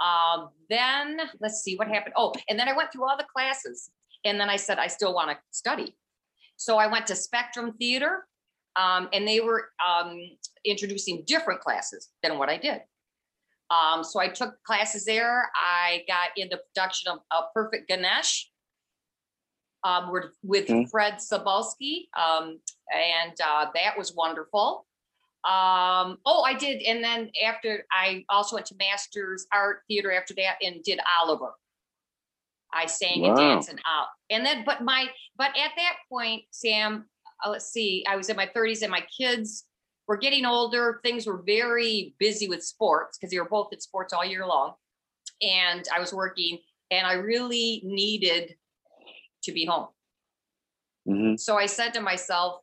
Um, 0.00 0.50
then 0.68 1.20
let's 1.40 1.62
see 1.62 1.76
what 1.76 1.88
happened. 1.88 2.14
Oh, 2.16 2.32
and 2.48 2.58
then 2.58 2.68
I 2.68 2.76
went 2.76 2.92
through 2.92 3.08
all 3.08 3.16
the 3.16 3.26
classes, 3.32 3.90
and 4.24 4.38
then 4.38 4.48
I 4.48 4.56
said 4.56 4.78
I 4.78 4.86
still 4.86 5.14
want 5.14 5.30
to 5.30 5.36
study. 5.50 5.96
So 6.56 6.76
I 6.76 6.86
went 6.86 7.06
to 7.06 7.16
Spectrum 7.16 7.72
Theater, 7.78 8.26
um, 8.76 9.08
and 9.12 9.26
they 9.26 9.40
were 9.40 9.70
um, 9.86 10.18
introducing 10.64 11.24
different 11.26 11.60
classes 11.60 12.08
than 12.22 12.38
what 12.38 12.48
I 12.48 12.56
did. 12.56 12.80
Um, 13.70 14.02
so 14.02 14.18
I 14.20 14.28
took 14.28 14.62
classes 14.64 15.04
there. 15.04 15.50
I 15.54 16.02
got 16.08 16.30
into 16.36 16.58
production 16.74 17.12
of, 17.12 17.18
of 17.30 17.44
Perfect 17.54 17.88
Ganesh 17.88 18.50
um, 19.84 20.10
with, 20.10 20.24
with 20.42 20.64
Okay. 20.64 20.86
Fred 20.90 21.14
Sabalski, 21.14 22.08
um, 22.18 22.58
and 22.92 23.32
uh, 23.44 23.66
that 23.74 23.96
was 23.96 24.14
wonderful. 24.14 24.86
Um, 25.42 26.18
oh, 26.26 26.42
I 26.44 26.54
did. 26.58 26.82
And 26.82 27.02
then 27.02 27.30
after 27.46 27.86
I 27.90 28.24
also 28.28 28.56
went 28.56 28.66
to 28.66 28.74
Master 28.78 29.38
Arts 29.52 29.80
Theater 29.88 30.12
after 30.12 30.34
that 30.34 30.56
and 30.62 30.82
did 30.82 31.00
Oliver. 31.20 31.52
I 32.72 32.86
sang 32.86 33.24
and 33.24 33.36
danced 33.36 33.68
and 33.68 33.80
out. 33.88 34.06
And 34.28 34.44
then, 34.44 34.62
but 34.64 34.82
my, 34.82 35.08
but 35.36 35.48
at 35.48 35.72
that 35.76 35.96
point, 36.08 36.42
Sam, 36.50 37.06
uh, 37.44 37.50
let's 37.50 37.70
see, 37.70 38.04
I 38.08 38.16
was 38.16 38.28
in 38.28 38.36
my 38.36 38.46
30s 38.54 38.82
and 38.82 38.90
my 38.90 39.04
kids 39.16 39.64
were 40.06 40.16
getting 40.16 40.44
older. 40.44 41.00
Things 41.02 41.26
were 41.26 41.42
very 41.46 42.14
busy 42.18 42.48
with 42.48 42.64
sports 42.64 43.16
because 43.16 43.30
they 43.30 43.38
were 43.38 43.48
both 43.48 43.68
at 43.72 43.82
sports 43.82 44.12
all 44.12 44.24
year 44.24 44.46
long. 44.46 44.74
And 45.42 45.86
I 45.94 46.00
was 46.00 46.12
working 46.12 46.58
and 46.90 47.06
I 47.06 47.14
really 47.14 47.80
needed 47.84 48.56
to 49.44 49.52
be 49.52 49.64
home. 49.64 49.88
hmm 51.06 51.36
So 51.36 51.56
I 51.56 51.66
said 51.66 51.94
to 51.94 52.00
myself, 52.00 52.60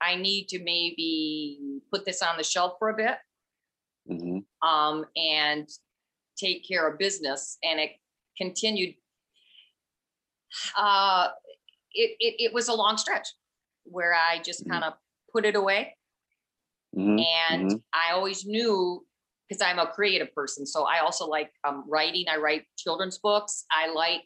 I 0.00 0.16
need 0.16 0.48
to 0.48 0.58
maybe 0.62 1.80
put 1.92 2.04
this 2.04 2.22
on 2.22 2.36
the 2.36 2.44
shelf 2.44 2.74
for 2.78 2.90
a 2.90 2.96
bit 2.96 3.16
hmm 4.08 4.38
um, 4.66 5.04
and 5.16 5.68
take 6.36 6.66
care 6.66 6.88
of 6.88 6.98
business. 6.98 7.58
And 7.62 7.78
it 7.78 7.92
continued. 8.36 8.94
Uh, 10.76 11.28
it, 11.92 12.16
it, 12.18 12.34
it 12.38 12.52
was 12.52 12.68
a 12.68 12.74
long 12.74 12.96
stretch 12.96 13.28
where 13.90 14.14
I 14.14 14.38
just 14.38 14.64
Mhm. 14.64 14.70
kind 14.70 14.84
of 14.84 14.94
put 15.32 15.44
it 15.44 15.56
away. 15.56 15.96
hmm 16.94 17.18
And 17.18 17.70
Mhm. 17.70 17.82
I 17.92 18.12
always 18.12 18.44
knew 18.44 19.06
because 19.48 19.62
I'm 19.62 19.78
a 19.78 19.86
creative 19.86 20.32
person. 20.34 20.64
So 20.66 20.84
I 20.84 21.00
also 21.00 21.26
like 21.26 21.52
um, 21.64 21.84
writing. 21.88 22.26
I 22.28 22.36
write 22.36 22.66
children's 22.76 23.18
books. 23.18 23.64
I 23.70 23.92
like 23.92 24.24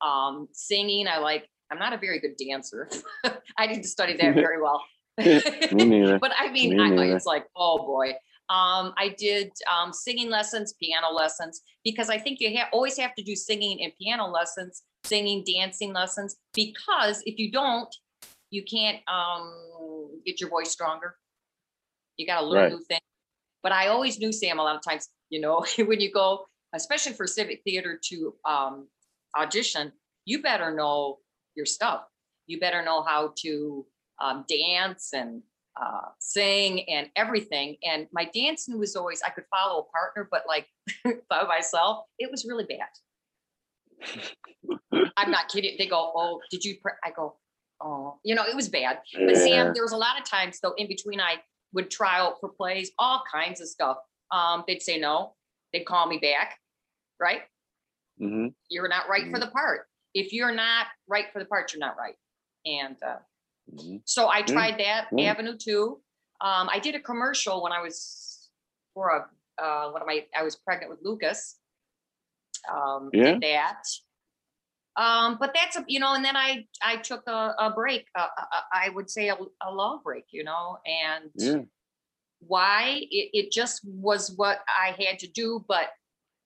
um, 0.00 0.48
singing. 0.52 1.06
I 1.06 1.18
like, 1.18 1.48
I'm 1.70 1.78
not 1.78 1.92
a 1.92 1.98
very 1.98 2.18
good 2.18 2.36
dancer. 2.36 2.88
I 3.56 3.66
didn't 3.66 3.84
study 3.84 4.16
that 4.16 4.34
very 4.46 4.60
well. 4.60 4.82
But 5.18 6.32
I 6.38 6.50
mean, 6.50 6.76
Me 6.76 6.80
I, 6.80 7.14
it's 7.14 7.26
like, 7.26 7.46
oh 7.54 7.78
boy. 7.84 8.14
Um, 8.48 8.92
I 8.98 9.14
did 9.16 9.52
um, 9.72 9.92
singing 9.92 10.28
lessons, 10.28 10.74
piano 10.74 11.10
lessons, 11.10 11.62
because 11.84 12.10
I 12.10 12.18
think 12.18 12.40
you 12.40 12.50
ha- 12.58 12.68
always 12.72 12.98
have 12.98 13.14
to 13.14 13.22
do 13.22 13.34
singing 13.36 13.82
and 13.82 13.92
piano 13.98 14.26
lessons, 14.26 14.82
singing, 15.04 15.44
dancing 15.44 15.92
lessons, 15.92 16.36
because 16.52 17.22
if 17.24 17.38
you 17.38 17.50
don't, 17.50 17.94
you 18.52 18.64
can't 18.64 18.98
um, 19.08 20.20
get 20.26 20.40
your 20.40 20.50
voice 20.50 20.70
stronger. 20.70 21.16
You 22.18 22.26
got 22.26 22.40
to 22.42 22.46
learn 22.46 22.64
Right. 22.64 22.72
new 22.72 22.80
things. 22.84 23.00
But 23.62 23.72
I 23.72 23.88
always 23.88 24.18
knew 24.20 24.32
Sam 24.32 24.58
a 24.58 24.62
lot 24.62 24.76
of 24.76 24.82
times, 24.82 25.08
you 25.30 25.40
know, 25.40 25.64
when 25.78 26.00
you 26.00 26.12
go, 26.12 26.46
especially 26.74 27.14
for 27.14 27.26
civic 27.26 27.62
theater 27.64 27.98
to 28.10 28.34
um, 28.46 28.88
audition, 29.36 29.92
you 30.26 30.42
better 30.42 30.74
know 30.74 31.18
your 31.56 31.66
stuff. 31.66 32.02
You 32.46 32.60
better 32.60 32.82
know 32.84 33.02
how 33.02 33.32
to 33.42 33.86
um, 34.22 34.44
dance 34.48 35.10
and 35.14 35.42
uh, 35.80 36.08
sing 36.18 36.88
and 36.90 37.08
everything. 37.16 37.76
And 37.84 38.08
my 38.12 38.28
dancing 38.34 38.78
was 38.78 38.96
always, 38.96 39.22
I 39.22 39.30
could 39.30 39.44
follow 39.50 39.80
a 39.80 39.84
partner, 39.84 40.28
but 40.30 40.44
like 40.46 40.68
by 41.30 41.44
myself, 41.44 42.04
it 42.18 42.30
was 42.30 42.44
really 42.44 42.66
bad. 42.66 42.88
I'm 45.16 45.30
not 45.30 45.48
kidding. 45.48 45.76
They 45.78 45.86
go, 45.86 46.12
Oh, 46.14 46.40
did 46.50 46.64
you? 46.64 46.76
Pre-? 46.82 46.92
I 47.04 47.10
go, 47.10 47.36
Oh, 47.84 48.18
you 48.22 48.34
know, 48.34 48.44
it 48.44 48.54
was 48.54 48.68
bad. 48.68 49.00
But 49.12 49.34
Yeah. 49.34 49.44
Sam, 49.44 49.74
there 49.74 49.82
was 49.82 49.92
a 49.92 49.96
lot 49.96 50.18
of 50.20 50.24
times 50.24 50.60
though 50.60 50.74
in 50.76 50.86
between 50.88 51.20
I 51.20 51.42
would 51.72 51.90
try 51.90 52.18
out 52.18 52.38
for 52.40 52.48
plays, 52.48 52.92
all 52.98 53.22
kinds 53.30 53.60
of 53.60 53.68
stuff. 53.68 53.96
Um, 54.30 54.64
they'd 54.66 54.82
say 54.82 54.98
no, 54.98 55.34
they'd 55.72 55.84
call 55.84 56.06
me 56.06 56.18
back, 56.18 56.58
right? 57.20 57.42
hmm 58.18 58.48
You're 58.68 58.88
not 58.88 59.08
right 59.08 59.24
for 59.30 59.38
the 59.40 59.48
part. 59.48 59.88
If 60.14 60.32
you're 60.32 60.52
not 60.54 60.86
right 61.08 61.26
for 61.32 61.38
the 61.38 61.44
part, 61.46 61.72
you're 61.72 61.80
not 61.80 61.96
right. 61.96 62.16
And 62.66 62.96
uh, 63.02 63.16
hmm 63.74 63.96
so 64.04 64.28
I 64.28 64.42
tried 64.42 64.78
that 64.78 65.08
avenue 65.30 65.56
too. 65.56 66.00
Um, 66.40 66.68
I 66.70 66.78
did 66.78 66.94
a 66.94 67.00
commercial 67.00 67.62
when 67.62 67.72
I 67.72 67.80
was 67.80 68.50
for 68.94 69.08
a 69.10 69.62
uh, 69.62 69.90
one 69.90 70.02
of 70.02 70.06
my 70.06 70.26
I 70.36 70.42
was 70.42 70.56
pregnant 70.56 70.90
with 70.90 71.00
Lucas. 71.02 71.58
Um, 72.72 73.10
Yeah. 73.12 73.32
Did 73.32 73.42
that. 73.42 73.82
Um, 74.96 75.38
but 75.40 75.54
that's 75.54 75.76
a 75.76 75.84
you 75.88 75.98
know, 76.00 76.14
and 76.14 76.24
then 76.24 76.36
I 76.36 76.66
I 76.82 76.96
took 76.96 77.22
a, 77.26 77.54
a 77.58 77.72
break. 77.74 78.06
Uh, 78.14 78.26
I 78.72 78.90
would 78.90 79.08
say 79.10 79.28
a, 79.28 79.36
a 79.62 79.70
long 79.72 80.00
break, 80.04 80.24
you 80.30 80.44
know, 80.44 80.78
and 80.86 81.30
Yeah. 81.34 81.62
why 82.40 83.00
it, 83.10 83.30
it 83.32 83.52
just 83.52 83.80
was 83.84 84.32
what 84.36 84.60
I 84.68 84.88
had 85.02 85.18
to 85.20 85.28
do. 85.28 85.64
But 85.66 85.88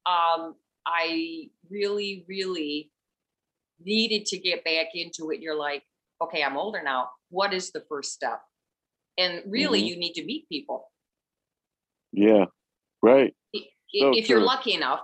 um, 0.06 0.54
I 0.86 1.50
really, 1.68 2.24
really 2.28 2.92
needed 3.84 4.26
to 4.26 4.38
get 4.38 4.64
back 4.64 4.88
into 4.94 5.30
it. 5.32 5.40
You're 5.40 5.56
like, 5.58 5.82
okay, 6.22 6.42
I'm 6.44 6.56
older 6.56 6.82
now. 6.82 7.10
What 7.30 7.52
is 7.52 7.72
the 7.72 7.82
first 7.88 8.12
step? 8.12 8.40
And 9.18 9.42
really, 9.50 9.82
Mhm. 9.82 9.86
you 9.88 9.96
need 9.96 10.12
to 10.14 10.24
meet 10.24 10.48
people. 10.48 10.92
Yeah. 12.12 12.44
Right. 13.02 13.34
I- 13.54 13.60
So 13.92 14.12
if 14.16 14.28
you're 14.28 14.40
lucky 14.40 14.74
enough. 14.74 15.00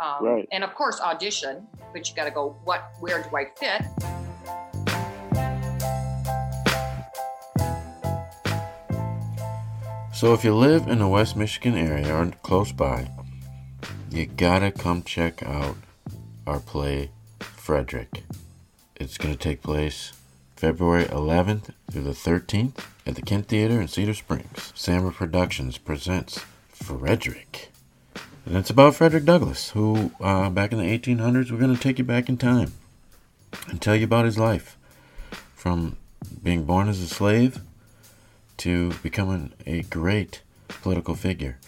Um, 0.00 0.24
Right. 0.24 0.48
And 0.50 0.64
of 0.64 0.74
course, 0.74 1.00
audition, 1.00 1.66
but 1.92 2.08
you 2.08 2.16
got 2.16 2.24
to 2.24 2.30
go, 2.30 2.56
what, 2.64 2.90
where 3.00 3.22
do 3.22 3.36
I 3.36 3.44
fit? 3.56 3.82
So 10.20 10.34
if 10.34 10.44
you 10.44 10.54
live 10.54 10.86
in 10.86 10.98
the 10.98 11.08
West 11.08 11.34
Michigan 11.34 11.74
area 11.74 12.14
or 12.14 12.30
close 12.42 12.72
by, 12.72 13.10
you 14.10 14.26
gotta 14.26 14.70
come 14.70 15.02
check 15.02 15.42
out 15.42 15.76
our 16.46 16.60
play 16.60 17.10
Frederick. 17.40 18.22
It's 18.96 19.16
gonna 19.16 19.34
take 19.36 19.62
place 19.62 20.12
February 20.56 21.04
11th 21.06 21.70
through 21.90 22.02
the 22.02 22.10
13th 22.10 22.84
at 23.06 23.14
the 23.14 23.22
Kent 23.22 23.46
Theater 23.46 23.80
in 23.80 23.88
Cedar 23.88 24.12
Springs. 24.12 24.74
Samber 24.76 25.10
Productions 25.14 25.78
presents 25.78 26.44
Frederick. 26.68 27.69
And 28.46 28.56
it's 28.56 28.70
about 28.70 28.94
Frederick 28.94 29.24
Douglass, 29.24 29.70
who 29.70 30.12
uh, 30.20 30.48
back 30.50 30.72
in 30.72 30.78
the 30.78 30.98
1800s, 30.98 31.50
we're 31.50 31.58
gonna 31.58 31.76
take 31.76 31.98
you 31.98 32.04
back 32.04 32.28
in 32.28 32.36
time 32.36 32.72
and 33.68 33.80
tell 33.80 33.94
you 33.94 34.04
about 34.04 34.24
his 34.24 34.38
life 34.38 34.76
from 35.54 35.96
being 36.42 36.64
born 36.64 36.88
as 36.88 37.00
a 37.00 37.06
slave 37.06 37.60
to 38.58 38.92
becoming 39.02 39.52
a 39.66 39.82
great 39.82 40.42
political 40.68 41.14
figure. 41.14 41.58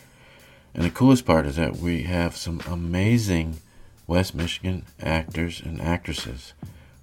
And 0.75 0.85
the 0.85 0.91
coolest 0.91 1.26
part 1.26 1.47
is 1.47 1.57
that 1.57 1.76
we 1.76 2.05
have 2.05 2.37
some 2.37 2.61
amazing 2.67 3.59
West 4.07 4.35
Michigan 4.35 4.85
actors 5.00 5.61
and 5.61 5.81
actresses 5.81 6.55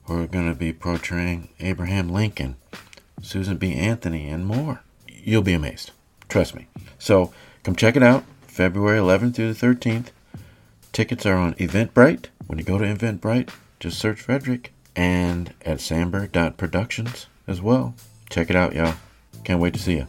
who 0.06 0.22
are 0.22 0.28
going 0.28 0.48
to 0.48 0.56
be 0.56 0.74
portraying 0.74 1.50
Abraham 1.60 2.10
Lincoln, 2.10 2.56
Susan 3.22 3.58
B. 3.58 3.74
Anthony, 3.76 4.28
and 4.28 4.46
more. 4.46 4.82
You'll 5.08 5.44
be 5.44 5.54
amazed. 5.54 5.92
Trust 6.28 6.56
me. 6.56 6.68
So 6.98 7.32
come 7.64 7.76
check 7.76 7.96
it 7.96 8.04
out 8.04 8.24
February 8.50 9.00
11th 9.00 9.36
through 9.36 9.54
the 9.54 9.68
13th. 9.68 10.08
Tickets 10.92 11.26
are 11.26 11.36
on 11.36 11.54
Eventbrite. 11.56 12.26
When 12.48 12.58
you 12.58 12.66
go 12.66 12.78
to 12.78 12.86
Eventbrite, 12.86 13.50
just 13.80 14.00
search 14.00 14.22
Frederick 14.22 14.74
and 14.96 15.54
at 15.64 15.78
samber.productions 15.78 17.28
as 17.48 17.62
well. 17.62 17.94
Check 18.30 18.50
it 18.50 18.56
out, 18.56 18.76
y'all. 18.76 18.96
Can't 19.44 19.62
wait 19.62 19.74
to 19.76 19.80
see 19.80 19.98
you. 19.98 20.08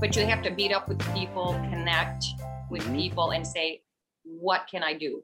but 0.00 0.16
you 0.16 0.26
have 0.26 0.42
to 0.42 0.50
meet 0.50 0.72
up 0.72 0.88
with 0.88 1.00
people, 1.14 1.52
connect 1.70 2.24
with 2.68 2.82
Mhm. 2.82 2.96
people, 2.96 3.30
and 3.30 3.46
say, 3.46 3.82
what 4.24 4.66
can 4.70 4.82
I 4.82 4.94
do? 4.94 5.22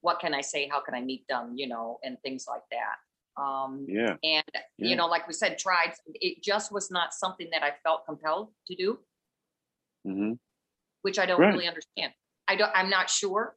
What 0.00 0.20
can 0.20 0.34
I 0.34 0.40
say? 0.40 0.68
How 0.68 0.80
can 0.80 0.94
I 0.94 1.00
meet 1.00 1.26
them? 1.28 1.54
You 1.56 1.68
know, 1.68 1.98
and 2.04 2.16
things 2.22 2.46
like 2.48 2.62
that. 2.70 3.42
Um, 3.42 3.86
Yeah. 3.88 4.16
and 4.22 4.44
Yeah. 4.78 4.88
you 4.90 4.96
know, 4.96 5.06
like 5.06 5.26
we 5.26 5.34
said, 5.34 5.58
tribes. 5.58 5.98
It 6.14 6.42
just 6.42 6.72
was 6.72 6.90
not 6.90 7.14
something 7.14 7.48
that 7.52 7.62
I 7.62 7.72
felt 7.82 8.04
compelled 8.06 8.52
to 8.66 8.74
do, 8.76 8.98
hmm 10.04 10.32
which 11.02 11.18
I 11.18 11.26
don't 11.26 11.40
Right. 11.40 11.52
really 11.52 11.68
understand. 11.68 12.12
I 12.48 12.56
don't. 12.56 12.72
I'm 12.74 12.90
not 12.90 13.10
sure. 13.10 13.56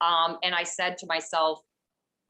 Um, 0.00 0.38
and 0.42 0.54
I 0.54 0.62
said 0.62 0.96
to 0.98 1.06
myself, 1.06 1.60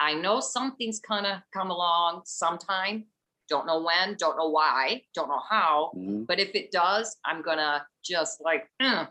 I 0.01 0.15
know 0.15 0.41
something's 0.41 1.01
gonna 1.01 1.45
come 1.53 1.71
along 1.71 2.23
sometime. 2.25 3.07
Don't 3.49 3.67
know 3.67 3.83
when. 3.83 4.17
Don't 4.17 4.37
know 4.37 4.49
why. 4.49 5.03
Don't 5.15 5.29
know 5.29 5.43
how. 5.49 5.91
hmm 5.95 6.25
But 6.25 6.41
if 6.41 6.55
it 6.55 6.71
does, 6.71 7.17
I'm 7.25 7.43
gonna 7.43 7.87
just 8.05 8.41
like 8.41 8.69
mm, 8.81 9.09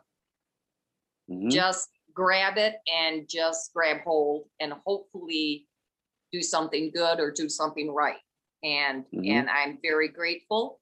hmm 1.29 1.49
just 1.49 1.89
grab 2.17 2.57
it 2.57 2.77
and 2.91 3.29
just 3.29 3.71
grab 3.75 3.97
hold 4.03 4.49
and 4.59 4.73
hopefully 4.87 5.67
do 6.33 6.41
something 6.41 6.89
good 6.91 7.19
or 7.19 7.29
do 7.31 7.47
something 7.47 7.93
right. 7.93 8.17
And 8.63 9.05
Mhm. 9.13 9.27
and 9.27 9.49
I'm 9.51 9.77
very 9.83 10.07
grateful 10.07 10.81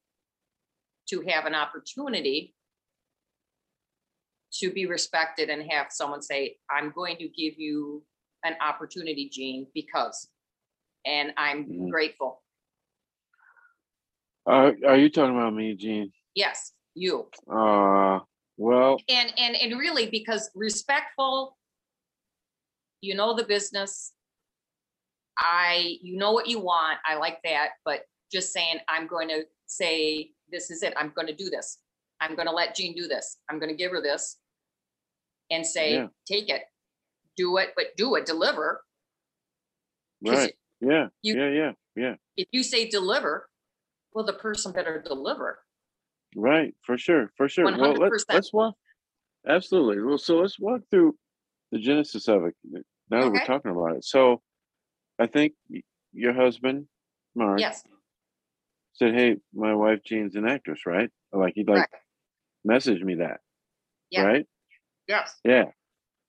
to 1.10 1.20
have 1.28 1.46
an 1.46 1.54
opportunity 1.54 2.56
to 4.54 4.72
be 4.72 4.86
respected 4.86 5.50
and 5.50 5.70
have 5.70 5.92
someone 5.92 6.22
say, 6.22 6.58
I'm 6.70 6.92
going 6.92 7.18
to 7.18 7.28
give 7.28 7.60
you 7.60 8.06
an 8.44 8.56
opportunity, 8.62 9.28
Jean, 9.28 9.68
because 9.74 10.30
and 11.04 11.34
I'm 11.36 11.66
Mhm. 11.68 11.90
grateful. 11.92 12.44
Uh, 14.48 14.72
are 14.88 14.98
you 14.98 15.10
talking 15.10 15.36
about 15.36 15.54
me, 15.54 15.76
Jean? 15.76 16.14
Yes, 16.34 16.74
you. 16.94 17.30
Uh, 17.52 18.22
Well, 18.58 18.98
and 19.10 19.34
and 19.38 19.56
and 19.56 19.80
really 19.80 20.10
because 20.10 20.50
respectful 20.56 21.58
you 23.02 23.14
know 23.16 23.36
the 23.36 23.44
business 23.44 24.14
i 25.38 25.98
you 26.02 26.18
know 26.18 26.32
what 26.32 26.48
you 26.48 26.60
want 26.60 26.98
i 27.06 27.16
like 27.16 27.40
that 27.44 27.72
but 27.84 28.02
just 28.32 28.54
saying 28.54 28.78
i'm 28.88 29.06
going 29.08 29.28
to 29.28 29.44
say 29.66 30.32
this 30.50 30.72
is 30.72 30.82
it 30.82 30.94
i'm 30.98 31.12
going 31.14 31.28
to 31.28 31.36
do 31.36 31.50
this 31.50 31.80
i'm 32.22 32.36
going 32.36 32.48
to 32.48 32.54
let 32.54 32.74
jean 32.76 32.96
do 32.96 33.08
this 33.08 33.38
i'm 33.50 33.60
going 33.60 33.70
to 33.70 33.76
give 33.76 33.92
her 33.92 34.02
this 34.02 34.38
and 35.52 35.66
say 35.66 35.94
Yeah. 35.96 36.08
take 36.26 36.50
it 36.50 36.62
do 37.36 37.58
it 37.58 37.74
but 37.76 37.88
do 37.98 38.16
it 38.16 38.26
deliver. 38.26 38.82
right. 40.26 40.54
Yeah. 40.80 41.08
you- 41.22 41.38
yeah. 41.38 41.50
Yeah. 41.50 41.72
Yeah. 41.98 42.16
if 42.38 42.48
you 42.52 42.64
say 42.64 42.88
deliver 42.90 43.50
well 44.14 44.26
the 44.26 44.34
person 44.34 44.72
better 44.72 45.02
deliver 45.06 45.60
Right. 46.36 46.76
For 46.84 46.98
sure. 46.98 47.32
For 47.38 47.48
sure. 47.48 47.66
Well, 47.66 47.94
let, 47.94 48.12
100%. 48.12 48.26
let's 48.34 48.54
walk. 48.54 48.76
Absolutely. 49.48 50.02
Well, 50.04 50.18
so 50.18 50.40
let's 50.40 50.60
walk 50.60 50.82
through 50.92 51.16
the 51.72 51.80
genesis 51.80 52.28
of 52.28 52.46
it 52.46 52.56
now 53.10 53.22
that 53.24 53.32
we're 53.32 53.46
talking 53.46 53.72
about 53.72 53.96
it. 53.98 54.04
So 54.04 54.42
I 55.20 55.28
think 55.28 55.54
your 56.14 56.34
husband, 56.34 56.88
Mark, 57.36 57.60
yes 57.60 57.84
said, 58.94 59.14
Hey, 59.14 59.36
my 59.54 59.76
wife 59.76 60.00
Jean's 60.06 60.36
an 60.36 60.48
actress, 60.48 60.86
right? 60.86 61.10
Like 61.34 61.54
he'd 61.56 61.68
like 61.68 61.80
Right. 61.80 61.90
message 62.64 63.04
me 63.04 63.16
that. 63.16 63.42
Yeah. 64.10 64.24
Right? 64.24 64.46
yes 65.08 65.38
Yeah. 65.44 65.66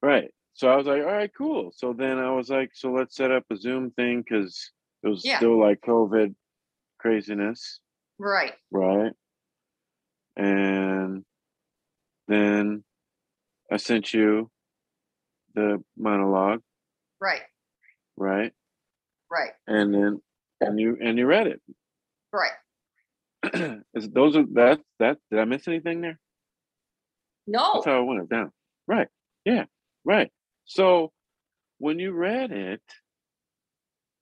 Right. 0.02 0.30
So 0.54 0.68
I 0.68 0.76
was 0.76 0.86
like, 0.86 1.02
all 1.02 1.12
right, 1.12 1.30
cool. 1.36 1.70
So 1.76 1.92
then 1.92 2.18
I 2.18 2.30
was 2.30 2.48
like, 2.50 2.70
so 2.74 2.90
let's 2.90 3.14
set 3.14 3.30
up 3.30 3.44
a 3.50 3.56
Zoom 3.56 3.90
thing 3.92 4.22
because 4.22 4.70
it 5.04 5.08
was 5.08 5.24
Yeah. 5.24 5.36
still 5.36 5.60
like 5.60 5.80
COVID 5.82 6.34
craziness. 6.98 7.80
right 8.18 8.54
Right. 8.72 9.12
And 10.36 11.24
then 12.28 12.84
I 13.72 13.78
sent 13.78 14.12
you 14.12 14.50
the 15.54 15.82
monologue, 15.96 16.60
right 17.20 17.40
right? 18.16 18.52
right 19.30 19.50
And 19.66 19.94
then 19.94 20.20
and 20.60 20.78
you 20.78 20.96
and 21.00 21.18
you 21.18 21.26
read 21.26 21.46
it. 21.46 21.60
right 22.32 22.52
Is 23.94 24.08
those 24.10 24.36
are 24.36 24.44
that 24.54 24.80
that 24.98 25.18
did 25.30 25.40
I 25.40 25.44
miss 25.44 25.68
anything 25.68 26.00
there? 26.00 26.18
no 27.46 27.72
That's 27.74 27.86
how 27.86 27.98
I 27.98 28.00
went 28.00 28.22
it 28.22 28.28
down. 28.28 28.52
Right. 28.86 29.08
Yeah. 29.44 29.64
Right. 30.04 30.30
So 30.64 31.12
when 31.78 31.98
you 31.98 32.12
read 32.12 32.52
it, 32.52 32.82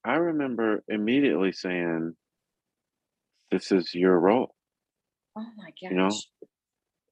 I 0.04 0.16
remember 0.16 0.83
immediately 0.88 1.52
saying, 1.52 2.14
This 3.50 3.73
is 3.73 3.94
your 3.94 4.18
role. 4.18 4.54
Oh 5.37 5.47
my 5.57 5.71
gosh 5.83 5.93
know, 5.93 6.11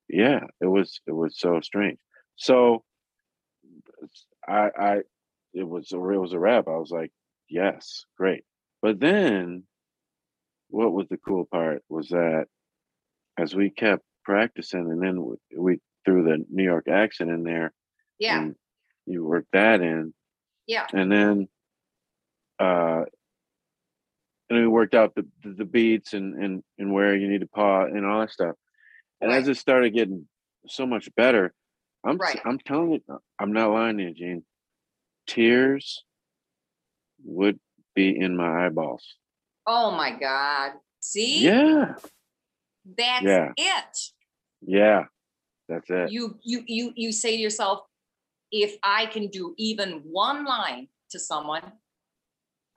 Yeah, 0.08 0.40
it 0.60 0.66
was 0.66 1.00
it 1.06 1.12
was 1.12 1.38
so 1.38 1.60
strange. 1.60 1.98
So 2.36 2.84
I 4.46 4.70
I 4.78 4.96
it 5.54 5.68
was 5.68 5.92
a 5.92 5.96
it 5.96 6.18
was 6.18 6.32
a 6.32 6.38
wrap. 6.38 6.68
I 6.68 6.76
was 6.76 6.90
like, 6.90 7.12
yes, 7.48 8.04
great. 8.16 8.44
But 8.80 9.00
then 9.00 9.64
what 10.68 10.92
was 10.92 11.06
the 11.08 11.18
cool 11.18 11.44
part 11.44 11.82
was 11.88 12.08
that 12.08 12.46
as 13.38 13.54
we 13.54 13.70
kept 13.70 14.02
practicing 14.24 14.90
and 14.90 15.02
then 15.02 15.22
we, 15.22 15.36
we 15.56 15.78
threw 16.04 16.24
the 16.24 16.44
New 16.50 16.64
York 16.64 16.88
accent 16.88 17.30
in 17.30 17.42
there 17.44 17.72
yeah 18.18 18.40
and 18.42 18.54
you 19.06 19.24
worked 19.24 19.52
that 19.52 19.80
in 19.80 20.14
yeah 20.66 20.86
and 20.94 21.10
then 21.10 21.48
uh 22.58 23.02
and 24.50 24.58
we 24.60 24.66
worked 24.66 24.94
out 24.94 25.14
the 25.14 25.26
the, 25.42 25.64
beats 25.64 26.12
and 26.12 26.42
and 26.42 26.62
and 26.78 26.92
where 26.92 27.16
you 27.16 27.28
need 27.28 27.40
to 27.40 27.46
pause 27.48 27.90
and 27.92 28.04
all 28.06 28.20
that 28.20 28.30
stuff 28.30 28.54
and 29.20 29.30
as 29.32 29.48
it 29.48 29.56
started 29.56 29.94
getting 29.94 30.26
so 30.66 30.86
much 30.86 31.08
better 31.16 31.52
i'm 32.04 32.18
Right. 32.18 32.40
i'm 32.44 32.58
telling 32.58 32.92
you 32.92 33.00
i'm 33.38 33.52
not 33.52 33.70
lying 33.70 33.98
to 33.98 34.04
you 34.04 34.14
jean 34.14 34.44
tears 35.26 36.04
would 37.24 37.58
be 37.94 38.16
in 38.18 38.36
my 38.36 38.66
eyeballs 38.66 39.16
Oh 39.64 39.92
my 39.92 40.10
God. 40.18 40.72
See? 40.98 41.44
yeah 41.44 41.94
That's 42.98 43.24
Yeah. 43.24 43.52
it. 43.56 43.98
yeah 44.62 45.04
that's 45.68 45.88
it 45.88 46.10
You 46.10 46.36
you 46.42 46.64
you 46.66 46.92
you 46.96 47.12
say 47.12 47.36
to 47.36 47.42
yourself, 47.42 47.80
if 48.50 48.76
I 48.82 49.06
can 49.06 49.28
do 49.28 49.54
even 49.56 50.02
one 50.04 50.44
line 50.44 50.88
to 51.10 51.18
someone 51.20 51.62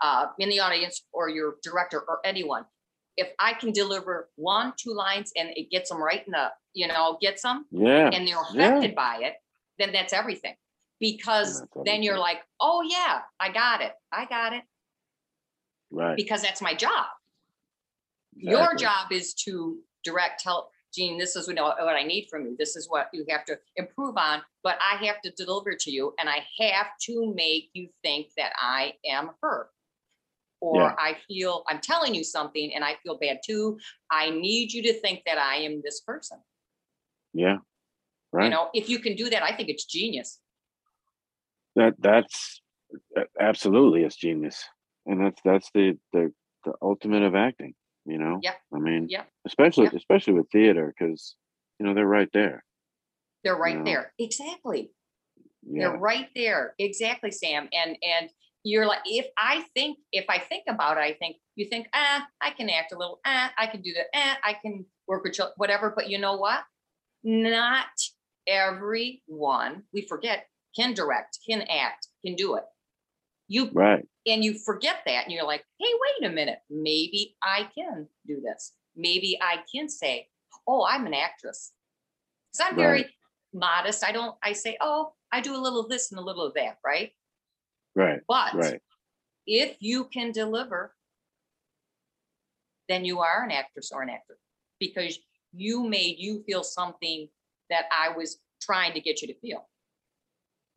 uh, 0.02 0.28
in 0.40 0.50
the 0.50 0.60
audience 0.60 1.04
or 1.14 1.30
your 1.30 1.56
director 1.64 2.00
or 2.08 2.20
anyone, 2.26 2.66
if 3.18 3.30
I 3.40 3.54
can 3.54 3.72
deliver 3.72 4.30
one, 4.36 4.74
two 4.78 4.94
lines 4.94 5.32
and 5.38 5.50
it 5.56 5.70
gets 5.72 5.90
them 5.90 6.02
right 6.02 6.26
in 6.26 6.32
the, 6.32 6.52
you 6.74 6.88
know, 6.88 7.18
gets 7.22 7.42
them 7.44 7.66
yeah 7.72 8.10
and 8.12 8.28
they're 8.28 8.36
Yeah. 8.54 8.68
affected 8.70 8.96
by 8.96 9.20
it, 9.22 9.36
then 9.80 9.92
that's 9.94 10.14
everything. 10.14 10.56
Because 11.00 11.62
That's 11.62 11.86
then 11.86 12.04
you're 12.04 12.18
like, 12.18 12.42
oh 12.62 12.82
yeah, 12.82 13.22
I 13.40 13.52
got 13.52 13.82
it. 13.82 13.94
I 14.12 14.26
got 14.26 14.54
it. 14.54 14.64
right 15.92 16.16
Because 16.16 16.42
that's 16.42 16.62
my 16.62 16.74
job. 16.74 17.06
Your 18.36 18.76
job 18.76 19.12
is 19.12 19.34
to 19.46 19.80
direct, 20.04 20.42
tell 20.42 20.72
Jean, 20.94 21.18
this 21.18 21.36
is 21.36 21.48
what 21.48 21.58
what 21.58 21.96
I 21.96 22.04
need 22.04 22.28
from 22.30 22.46
you. 22.46 22.56
This 22.58 22.76
is 22.76 22.90
what 22.90 23.10
you 23.12 23.26
have 23.30 23.46
to 23.46 23.58
improve 23.76 24.18
on, 24.18 24.42
but 24.64 24.78
I 24.82 25.04
have 25.06 25.22
to 25.22 25.32
deliver 25.32 25.76
to 25.76 25.92
you 25.92 26.14
and 26.20 26.30
I 26.30 26.46
have 26.60 26.88
to 27.04 27.34
make 27.36 27.70
you 27.74 27.90
think 28.04 28.28
that 28.38 28.54
I 28.60 28.94
am 29.06 29.32
her. 29.42 29.70
Or 30.66 30.82
Yeah. 30.82 30.96
I 30.98 31.18
feel, 31.28 31.64
I'm 31.70 31.80
telling 31.80 32.16
you 32.16 32.24
something 32.24 32.74
and 32.74 32.84
I 32.84 32.96
feel 33.04 33.18
bad 33.18 33.38
too. 33.46 33.78
I 34.10 34.32
need 34.32 34.74
you 34.74 34.82
to 34.84 34.94
think 35.00 35.22
that 35.28 35.38
I 35.38 35.56
am 35.68 35.82
this 35.84 36.00
person. 36.02 36.40
yeah 37.34 37.58
right 38.34 38.46
You 38.46 38.50
know, 38.56 38.70
if 38.74 38.86
you 38.90 39.00
can 39.06 39.16
do 39.16 39.30
that, 39.30 39.44
I 39.44 39.52
think 39.56 39.70
it's 39.70 39.86
genius. 39.86 40.30
that 41.76 41.94
that's 42.00 42.62
absolutely 43.40 44.04
it's 44.04 44.16
genius 44.16 44.58
and 45.06 45.18
that's 45.22 45.42
that's 45.44 45.70
the 45.78 45.86
the 46.14 46.24
the 46.66 46.74
ultimate 46.82 47.24
of 47.30 47.36
acting 47.36 47.74
you 48.06 48.18
know 48.24 48.36
Yeah. 48.48 48.56
i 48.74 48.80
mean 48.88 49.04
Yeah. 49.16 49.24
especially 49.50 49.88
Yeah. 49.88 49.98
especially 50.02 50.34
with 50.38 50.50
theater 50.52 50.86
because 50.94 51.36
you 51.78 51.84
know 51.86 51.94
they're 51.94 52.14
right 52.20 52.32
there 52.40 52.58
They're 53.44 53.62
right 53.68 53.78
Yeah. 53.78 53.90
there. 53.92 54.06
Exactly. 54.28 54.82
yeah 55.76 55.82
They're 55.82 56.00
right 56.12 56.30
there. 56.42 56.64
Exactly, 56.88 57.32
Sam. 57.42 57.64
And 57.82 57.92
and 58.14 58.26
you're 58.66 58.88
like, 58.88 59.02
if 59.06 59.28
I 59.38 59.64
think, 59.76 60.00
if 60.12 60.26
I 60.28 60.40
think 60.40 60.64
about 60.68 60.98
it, 60.98 61.02
I 61.02 61.14
think 61.14 61.38
you 61.56 61.66
think, 61.66 61.88
ah, 61.94 62.26
I 62.42 62.50
can 62.50 62.70
act 62.70 62.92
a 62.92 62.98
little, 62.98 63.20
ah, 63.26 63.54
I 63.58 63.68
can 63.68 63.82
do 63.82 63.94
that, 63.94 64.08
ah, 64.14 64.38
I 64.44 64.54
can 64.54 64.86
work 65.08 65.24
with 65.24 65.34
chil- 65.34 65.54
whatever. 65.58 65.94
But 65.96 66.10
you 66.10 66.18
know 66.18 66.36
what? 66.36 66.64
Not 67.24 67.86
everyone, 68.48 69.84
we 69.94 70.08
forget, 70.08 70.48
can 70.76 70.94
direct, 70.94 71.40
can 71.48 71.62
act, 71.62 72.08
can 72.26 72.36
do 72.36 72.56
it. 72.56 72.64
You 73.48 73.70
right 73.72 74.04
and 74.26 74.44
you 74.44 74.58
forget 74.58 75.02
that, 75.06 75.26
and 75.26 75.32
you're 75.32 75.46
like, 75.46 75.64
hey, 75.80 75.90
wait 75.94 76.30
a 76.30 76.34
minute, 76.34 76.60
maybe 76.70 77.36
I 77.44 77.70
can 77.78 78.08
do 78.26 78.42
this. 78.44 78.74
Maybe 78.96 79.38
I 79.40 79.60
can 79.74 79.88
say, 79.88 80.28
oh, 80.68 80.86
I'm 80.90 81.06
an 81.06 81.14
actress. 81.14 81.72
Because 82.52 82.72
I'm 82.72 82.76
very 82.78 83.06
modest. 83.54 84.04
I 84.04 84.12
don't, 84.12 84.36
I 84.42 84.54
say, 84.54 84.78
oh, 84.82 85.14
I 85.32 85.42
do 85.42 85.56
a 85.56 85.62
little 85.62 85.82
of 85.82 85.90
this 85.90 86.12
and 86.12 86.20
a 86.20 86.24
little 86.24 86.46
of 86.46 86.56
that, 86.56 86.78
right? 86.84 87.12
Right 87.96 88.20
But 88.28 88.54
right 88.56 88.82
if 89.48 89.78
you 89.80 90.06
can 90.06 90.32
deliver, 90.32 90.96
then 92.90 93.06
you 93.06 93.20
are 93.20 93.44
an 93.44 93.52
actress 93.52 93.92
or 93.92 94.02
an 94.02 94.10
actor 94.10 94.38
because 94.80 95.20
you 95.54 95.84
made 95.88 96.18
you 96.20 96.44
feel 96.48 96.64
something 96.64 97.28
that 97.70 97.86
I 97.92 98.10
was 98.10 98.40
trying 98.62 98.94
to 98.94 99.02
get 99.02 99.22
you 99.22 99.28
to 99.30 99.40
feel. 99.40 99.68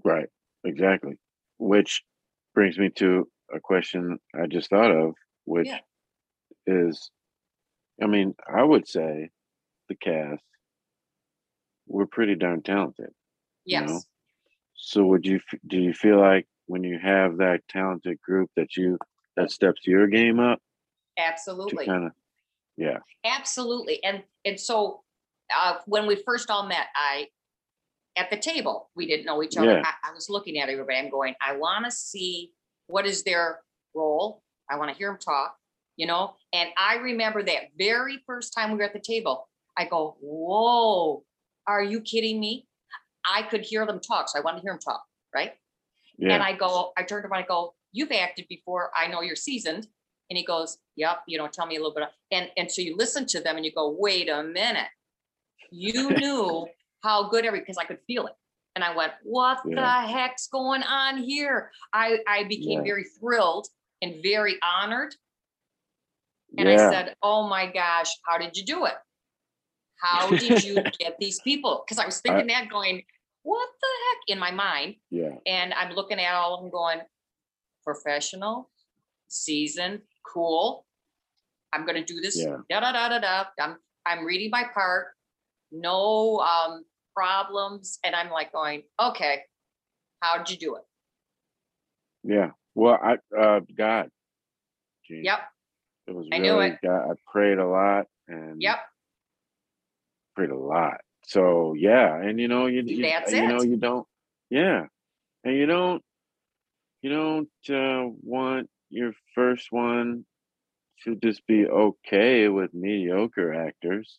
right 0.05 0.29
exactly 0.65 1.17
which 1.59 2.03
brings 2.55 2.79
me 2.79 2.89
to 2.91 3.29
a 3.55 3.59
question 3.61 4.19
i 4.41 4.47
just 4.47 4.71
thought 4.71 4.91
of 4.93 5.15
which 5.45 5.67
Yeah. 5.67 5.81
is 6.67 7.11
i 8.03 8.07
mean 8.07 8.35
i 8.53 8.63
would 8.63 8.87
say 8.89 9.31
the 9.89 9.97
cast 9.97 10.43
we're 11.87 12.07
pretty 12.07 12.35
darn 12.37 12.63
talented 12.63 13.11
You 13.65 13.81
know, 13.81 13.93
Yes. 13.95 14.07
So 14.77 15.05
would 15.07 15.27
you 15.27 15.41
do 15.67 15.79
you 15.81 15.93
feel 15.93 16.21
like 16.21 16.47
when 16.69 16.85
you 16.85 16.99
have 16.99 17.39
that 17.39 17.61
talented 17.69 18.21
group 18.23 18.49
that 18.57 18.77
you 18.77 18.97
that 19.37 19.51
steps 19.51 19.81
your 19.85 20.07
game 20.07 20.39
up 20.39 20.61
Absolutely. 21.19 21.85
kind 21.85 22.07
of 22.07 22.13
yeah 22.77 22.99
Absolutely. 23.25 24.03
And 24.05 24.23
and 24.45 24.59
so 24.59 25.03
uh, 25.57 25.75
when 25.87 26.07
we 26.07 26.17
first 26.17 26.51
all 26.51 26.67
met, 26.67 26.87
I 26.95 27.29
at 28.17 28.31
the 28.31 28.37
table, 28.37 28.91
we 28.97 29.07
didn't 29.07 29.27
know 29.27 29.43
each 29.43 29.57
other. 29.57 29.73
Yeah. 29.73 29.83
I, 29.85 30.11
I 30.11 30.13
was 30.13 30.29
looking 30.29 30.59
at 30.59 30.69
everybody. 30.69 30.99
I'm 30.99 31.11
going, 31.11 31.35
I 31.41 31.57
want 31.57 31.85
to 31.85 31.91
see 31.91 32.53
what 32.89 33.07
is 33.07 33.23
their 33.23 33.61
role. 33.95 34.43
I 34.71 34.77
want 34.77 34.91
to 34.91 34.97
hear 34.97 35.09
them 35.09 35.19
talk, 35.19 35.57
you 35.97 36.07
know. 36.07 36.35
And 36.53 36.71
I 36.77 36.97
remember 36.97 37.43
that 37.45 37.69
very 37.79 38.23
first 38.27 38.53
time 38.55 38.73
we 38.73 38.79
were 38.79 38.85
at 38.85 38.93
the 38.93 39.01
table, 39.01 39.49
I 39.77 39.85
go, 39.85 40.17
Whoa, 40.21 41.25
are 41.67 41.83
you 41.83 42.01
kidding 42.01 42.41
me? 42.41 42.67
I 43.31 43.43
could 43.43 43.63
hear 43.63 43.87
them 43.87 44.01
talk. 44.01 44.29
So 44.29 44.39
I 44.39 44.43
wanted 44.43 44.59
to 44.59 44.63
hear 44.63 44.73
them 44.73 44.81
talk, 44.81 45.03
right? 45.35 45.53
And 46.21 46.43
I 46.43 46.53
go, 46.53 46.93
I 46.97 47.03
turned 47.05 47.23
to 47.23 47.29
him 47.29 47.33
and 47.33 47.45
I 47.45 47.47
go, 47.47 47.75
You've 47.93 48.13
acted 48.13 48.47
before. 48.49 48.91
I 48.97 49.07
know 49.09 49.23
you're 49.23 49.37
seasoned. 49.37 49.87
And 50.31 50.37
he 50.37 50.45
goes, 50.45 50.79
Yep, 50.97 51.23
you 51.27 51.39
know, 51.39 51.47
tell 51.49 51.67
me 51.67 51.77
a 51.77 51.79
little 51.79 51.95
bit. 51.95 52.05
And 52.33 52.51
and 52.57 52.71
so 52.71 52.83
you 52.83 52.97
listen 52.97 53.27
to 53.27 53.41
them 53.41 53.57
and 53.57 53.65
you 53.65 53.73
go, 53.73 53.95
wait 53.99 54.29
a 54.29 54.43
minute. 54.43 54.89
You 55.71 56.11
knew 56.17 56.67
how 57.03 57.29
good 57.29 57.45
every 57.45 57.61
because 57.61 57.79
I 57.79 57.85
could 57.85 57.99
feel 58.07 58.27
it. 58.27 58.35
And 58.75 58.85
I 58.85 58.95
went, 58.95 59.13
what 59.23 59.59
Yeah. 59.65 59.77
the 59.77 60.09
heck's 60.09 60.49
going 60.49 60.83
on 60.83 61.19
here? 61.19 61.71
I, 61.93 62.19
I 62.29 62.45
became 62.45 62.81
Yeah. 62.81 62.85
very 62.93 63.05
thrilled 63.19 63.69
and 64.03 64.23
very 64.23 64.57
honored. 64.63 65.15
And 66.59 66.69
yeah. 66.69 66.89
I 66.89 66.91
said, 66.91 67.15
Oh 67.23 67.49
my 67.49 67.67
gosh, 67.67 68.11
how 68.27 68.39
did 68.39 68.57
you 68.57 68.65
do 68.65 68.87
it? 68.87 68.95
How 70.01 70.31
did 70.31 70.63
you 70.65 70.85
get 70.99 71.17
these 71.19 71.41
people? 71.41 71.85
Because 71.85 71.99
I 72.03 72.07
was 72.07 72.21
thinking 72.21 72.47
that 72.49 72.69
going, 72.69 73.03
What 73.43 73.69
the 73.81 73.87
heck 73.87 74.37
in 74.37 74.39
my 74.39 74.51
mind? 74.51 74.97
yeah. 75.11 75.37
And 75.47 75.73
I'm 75.75 75.95
looking 75.95 76.19
at 76.21 76.35
all 76.35 76.55
of 76.55 76.61
them 76.63 76.71
going, 76.71 77.01
professional, 77.85 78.71
seasoned, 79.29 80.01
cool. 80.27 80.85
I'm 81.73 81.87
gonna 81.87 82.05
do 82.05 82.21
this. 82.21 82.39
Yeah. 82.39 82.57
Da 82.69 82.81
da 82.81 82.93
da 82.93 83.09
da 83.09 83.19
da. 83.21 83.45
I'm 83.61 83.77
I'm 84.07 84.25
reading 84.25 84.51
my 84.51 84.65
part. 84.73 85.09
No 85.71 86.39
um 86.41 86.85
problems. 87.15 87.99
And 88.05 88.15
I'm 88.15 88.31
like 88.31 88.53
going, 88.53 88.83
okay, 89.01 89.43
how'd 90.21 90.49
you 90.51 90.57
do 90.57 90.77
it? 90.77 90.83
Yeah. 92.25 92.51
Well, 92.75 92.99
I 93.03 93.17
uh 93.39 93.61
God. 93.77 94.09
Yep, 95.11 95.39
It 96.07 96.15
was 96.15 96.27
I 96.33 96.39
knew 96.39 96.53
really 96.53 96.69
it. 96.69 96.79
God. 96.85 97.11
I 97.11 97.15
prayed 97.33 97.57
a 97.59 97.67
lot 97.67 98.07
and 98.29 98.61
yep, 98.61 98.81
prayed 100.37 100.51
a 100.51 100.57
lot. 100.59 101.01
So 101.29 101.75
yeah, 101.75 102.17
and 102.17 102.41
you 102.41 102.49
know 102.49 102.67
you, 102.69 102.83
you 102.87 103.05
you 103.29 103.47
know 103.47 103.61
you 103.61 103.77
don't 103.77 104.07
yeah, 104.49 104.87
and 105.45 105.55
you 105.55 105.67
don't 105.67 106.03
you 107.03 107.11
don't 107.11 107.51
uh, 107.69 108.09
want 108.23 108.71
your 108.89 109.13
first 109.35 109.71
one 109.71 110.25
to 111.05 111.17
just 111.17 111.47
be 111.47 111.67
okay 111.67 112.49
with 112.49 112.73
mediocre 112.73 113.53
actors. 113.53 114.19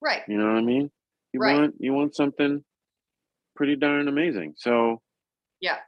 right. 0.00 0.22
You 0.26 0.38
know 0.38 0.46
what 0.46 0.58
I 0.58 0.62
mean? 0.62 0.90
You 1.32 1.38
Right. 1.38 1.54
want 1.54 1.74
you 1.78 1.92
want 1.92 2.16
something 2.16 2.64
pretty 3.54 3.76
darn 3.76 4.08
amazing. 4.08 4.54
So 4.56 5.00
Yeah. 5.60 5.78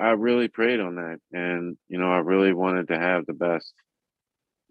I 0.00 0.12
really 0.12 0.48
prayed 0.48 0.80
on 0.80 0.94
that, 0.94 1.18
and 1.30 1.76
you 1.88 1.98
know 1.98 2.10
I 2.10 2.20
really 2.20 2.54
wanted 2.54 2.88
to 2.88 2.98
have 2.98 3.26
the 3.26 3.34
best. 3.34 3.74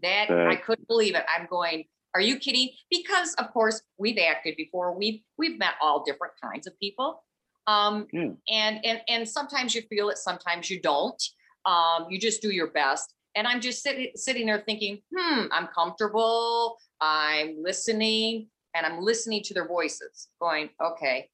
That 0.02 0.32
I 0.32 0.56
couldn't 0.56 0.88
believe 0.88 1.14
it. 1.14 1.24
I'm 1.30 1.46
going, 1.46 1.86
are 2.14 2.22
you 2.22 2.38
kidding? 2.38 2.70
Because 2.90 3.34
of 3.36 3.52
course 3.52 3.82
we've 3.98 4.18
acted 4.18 4.56
before. 4.58 4.98
We've 4.98 5.22
we've 5.38 5.58
met 5.60 5.74
all 5.82 6.04
different 6.04 6.34
kinds 6.42 6.68
of 6.68 6.78
people. 6.80 7.24
Um 7.68 8.08
Yeah. 8.12 8.32
and 8.50 8.86
and 8.86 9.02
and 9.08 9.30
sometimes 9.30 9.76
you 9.76 9.82
feel 9.84 10.10
it, 10.10 10.18
sometimes 10.18 10.70
you 10.70 10.82
don't. 10.82 11.22
Um, 11.66 12.08
you 12.10 12.20
just 12.20 12.42
do 12.42 12.50
your 12.52 12.68
best. 12.72 13.14
And 13.36 13.46
I'm 13.48 13.62
just 13.62 13.84
sitting 13.84 14.12
sitting 14.16 14.48
there 14.48 14.64
thinking, 14.66 15.02
hmm, 15.16 15.46
I'm 15.52 15.68
comfortable, 15.68 16.78
I'm 17.00 17.62
listening, 17.62 18.48
and 18.74 18.86
I'm 18.86 19.02
listening 19.02 19.44
to 19.44 19.54
their 19.54 19.68
voices, 19.68 20.30
going, 20.42 20.70
okay, 20.84 21.30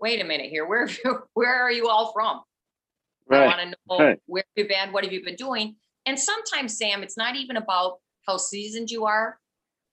wait 0.00 0.20
a 0.20 0.24
minute 0.24 0.50
here. 0.50 0.66
Where 0.66 0.86
you, 0.86 1.22
where 1.34 1.54
are 1.54 1.72
you 1.72 1.88
all 1.88 2.12
from? 2.12 2.42
I 3.32 3.46
want 3.46 3.60
to 3.60 3.76
know 3.88 3.98
right. 3.98 4.18
where 4.26 4.44
you've 4.56 4.68
been, 4.68 4.92
what 4.92 5.04
have 5.04 5.12
you 5.12 5.24
been 5.24 5.36
doing? 5.36 5.76
And 6.06 6.18
sometimes, 6.18 6.76
Sam, 6.76 7.02
it's 7.02 7.16
not 7.16 7.36
even 7.36 7.56
about 7.56 7.98
how 8.26 8.36
seasoned 8.36 8.90
you 8.90 9.06
are, 9.06 9.38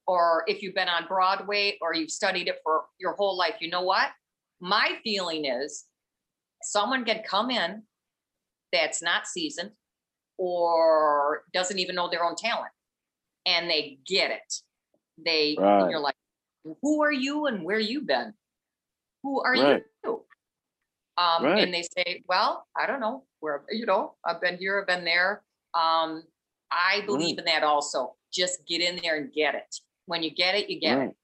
or 0.07 0.43
if 0.47 0.63
you've 0.63 0.73
been 0.73 0.87
on 0.87 1.05
Broadway 1.07 1.77
or 1.81 1.93
you've 1.93 2.11
studied 2.11 2.47
it 2.47 2.59
for 2.63 2.85
your 2.97 3.13
whole 3.13 3.37
life. 3.37 3.55
You 3.59 3.69
know 3.69 3.83
what? 3.83 4.07
My 4.59 4.97
feeling 5.03 5.45
is 5.45 5.85
someone 6.63 7.05
can 7.05 7.21
come 7.23 7.51
in 7.51 7.83
that's 8.71 9.01
not 9.01 9.27
seasoned 9.27 9.71
or 10.37 11.43
doesn't 11.53 11.79
even 11.79 11.95
know 11.95 12.09
their 12.09 12.23
own 12.23 12.35
talent 12.35 12.71
and 13.45 13.69
they 13.69 13.99
get 14.05 14.31
it. 14.31 14.53
They, 15.23 15.57
Right. 15.59 15.89
you're 15.89 15.99
like, 15.99 16.15
who 16.81 17.03
are 17.03 17.11
you 17.11 17.45
and 17.45 17.63
where 17.63 17.79
you 17.79 18.01
been? 18.01 18.33
Who 19.23 19.41
are 19.41 19.55
Right. 19.55 19.83
you? 20.03 20.25
Um, 21.17 21.43
Right. 21.43 21.63
and 21.63 21.73
they 21.73 21.83
say, 21.83 22.23
well, 22.27 22.67
I 22.75 22.85
don't 22.85 22.99
know 22.99 23.25
where, 23.39 23.65
you 23.71 23.85
know, 23.85 24.15
I've 24.23 24.39
been 24.39 24.57
here, 24.57 24.79
I've 24.79 24.87
been 24.87 25.03
there. 25.03 25.43
Um, 25.73 26.23
I 26.71 27.01
believe 27.05 27.37
in 27.39 27.45
that 27.45 27.63
also. 27.63 28.15
Just 28.31 28.65
get 28.67 28.81
in 28.81 28.99
there 29.01 29.17
and 29.17 29.31
get 29.31 29.55
it. 29.55 29.75
When 30.07 30.23
you 30.23 30.31
get 30.33 30.55
it, 30.55 30.69
you 30.69 30.79
get 30.79 30.97
Right. 30.97 31.09
it. 31.09 31.15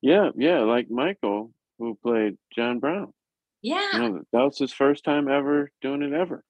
Yeah, 0.00 0.30
yeah, 0.36 0.60
like 0.60 0.88
Michael, 0.90 1.52
who 1.78 1.98
played 2.02 2.38
John 2.54 2.78
Brown. 2.78 3.12
Yeah. 3.62 3.88
You 3.94 3.98
know, 3.98 4.22
that 4.32 4.42
was 4.44 4.58
his 4.58 4.72
first 4.72 5.02
time 5.04 5.28
ever 5.28 5.72
doing 5.80 6.02
it 6.02 6.12
ever. 6.12 6.44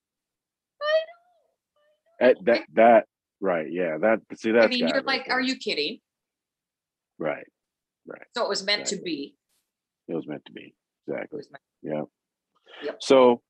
At 2.20 2.44
that 2.46 2.62
that 2.74 3.06
right, 3.40 3.70
yeah. 3.70 3.96
That 3.98 4.18
see 4.36 4.50
that. 4.50 4.64
I 4.64 4.66
mean, 4.66 4.80
you're 4.80 4.96
right 4.96 5.06
like, 5.06 5.26
there. 5.28 5.36
are 5.36 5.40
you 5.40 5.56
kidding? 5.56 6.00
right. 7.18 7.46
Right. 8.06 8.26
So 8.34 8.44
it 8.44 8.48
was 8.48 8.64
meant 8.64 8.86
to 8.86 8.96
be. 9.00 9.36
It 10.08 10.14
was 10.14 10.26
meant 10.26 10.44
to 10.46 10.52
be. 10.52 10.74
Exactly. 11.06 11.36
was 11.38 11.50
meant- 11.50 11.62
Yeah. 11.82 12.02
Yep. 12.82 12.96
So 13.00 13.42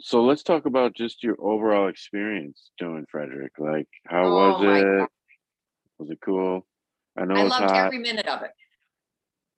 so 0.00 0.24
let's 0.24 0.42
talk 0.42 0.66
about 0.66 0.94
just 0.94 1.22
your 1.22 1.36
overall 1.38 1.88
experience 1.88 2.70
doing 2.78 3.06
Frederick. 3.10 3.52
Like 3.58 3.88
how 4.06 4.24
Oh 4.26 4.34
was 4.34 4.62
it? 4.62 4.98
God. 4.98 5.08
Was 5.98 6.10
it 6.10 6.18
cool? 6.20 6.66
I 7.16 7.24
know 7.24 7.34
I 7.36 7.42
it's 7.42 7.50
loved 7.50 7.70
hot. 7.70 7.86
every 7.86 7.98
minute 7.98 8.26
of 8.26 8.42
it. 8.42 8.50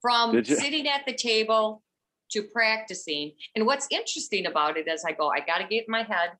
From 0.01 0.31
Did 0.31 0.47
you? 0.47 0.55
sitting 0.55 0.87
at 0.87 1.05
the 1.05 1.13
table 1.13 1.83
to 2.31 2.43
practicing. 2.43 3.33
And 3.55 3.65
what's 3.65 3.87
interesting 3.91 4.45
about 4.45 4.77
it 4.77 4.87
is 4.87 5.03
I 5.05 5.11
go, 5.11 5.29
I 5.29 5.39
got 5.39 5.57
to 5.57 5.67
get 5.67 5.85
in 5.87 5.91
my 5.91 6.03
head. 6.03 6.31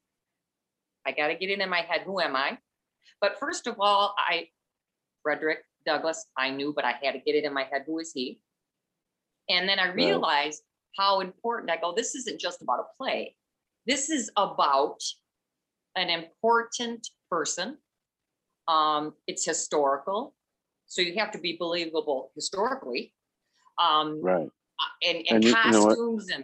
I 1.05 1.11
got 1.11 1.27
to 1.27 1.35
get 1.35 1.49
it 1.49 1.59
in 1.59 1.69
my 1.69 1.81
head. 1.81 2.01
Who 2.05 2.19
am 2.19 2.35
I? 2.35 2.57
But 3.21 3.39
first 3.39 3.67
of 3.67 3.75
all, 3.79 4.15
I, 4.17 4.47
Frederick 5.23 5.59
Douglass, 5.85 6.25
I 6.37 6.51
knew, 6.51 6.73
but 6.73 6.85
I 6.85 6.91
had 7.03 7.13
to 7.13 7.19
get 7.19 7.35
it 7.35 7.43
in 7.43 7.53
my 7.53 7.63
head. 7.63 7.83
Who 7.85 7.99
is 7.99 8.11
he? 8.13 8.39
And 9.49 9.67
then 9.67 9.79
I 9.79 9.87
Right. 9.87 9.95
realized 9.95 10.61
how 10.97 11.19
important 11.19 11.71
I 11.71 11.77
go, 11.77 11.93
this 11.93 12.15
isn't 12.15 12.39
just 12.39 12.61
about 12.61 12.79
a 12.79 12.85
play. 12.97 13.35
This 13.85 14.09
is 14.09 14.31
about 14.37 15.01
an 15.95 16.09
important 16.09 17.09
person. 17.29 17.77
Um, 18.67 19.15
it's 19.27 19.45
historical. 19.45 20.35
So 20.89 21.01
you 21.01 21.13
have 21.19 21.31
to 21.31 21.37
be 21.37 21.55
believable 21.55 22.31
historically. 22.35 23.13
Um, 23.77 24.21
Right. 24.21 24.49
and, 25.05 25.17
and, 25.17 25.27
And 25.29 25.43
you- 25.43 25.49
you 25.51 25.71
know 25.71 25.85
costumes 25.87 26.29
and 26.29 26.43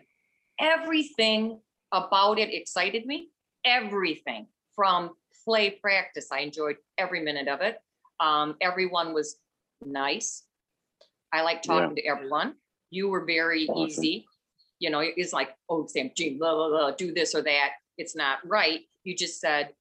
everything 0.60 1.60
about 1.92 2.40
it 2.40 2.54
excited 2.54 3.06
me. 3.06 3.32
Everything 3.66 4.48
from 4.76 5.18
play 5.44 5.72
practice. 5.72 6.32
I 6.32 6.40
enjoyed 6.40 6.78
every 6.98 7.22
minute 7.22 7.48
of 7.48 7.62
it. 7.62 7.82
Um, 8.20 8.56
everyone 8.62 9.14
was 9.14 9.38
nice. 9.84 10.44
I 11.34 11.42
like 11.42 11.66
Yeah. 11.66 11.80
talking 11.82 11.96
to 11.98 12.06
everyone. 12.06 12.56
You 12.92 13.10
were 13.10 13.26
very 13.26 13.68
Awesome. 13.68 13.88
easy. 14.04 14.28
You 14.80 14.90
know, 14.92 15.00
it's 15.00 15.34
like, 15.34 15.56
oh, 15.70 15.88
Sam, 15.88 16.12
gee, 16.16 16.38
blah, 16.38 16.54
blah, 16.54 16.70
blah, 16.70 16.92
do 16.92 17.12
this 17.14 17.34
or 17.34 17.42
that. 17.42 17.74
It's 17.98 18.16
not 18.16 18.46
right. 18.48 18.88
You 19.04 19.16
just 19.16 19.40
said, 19.40 19.76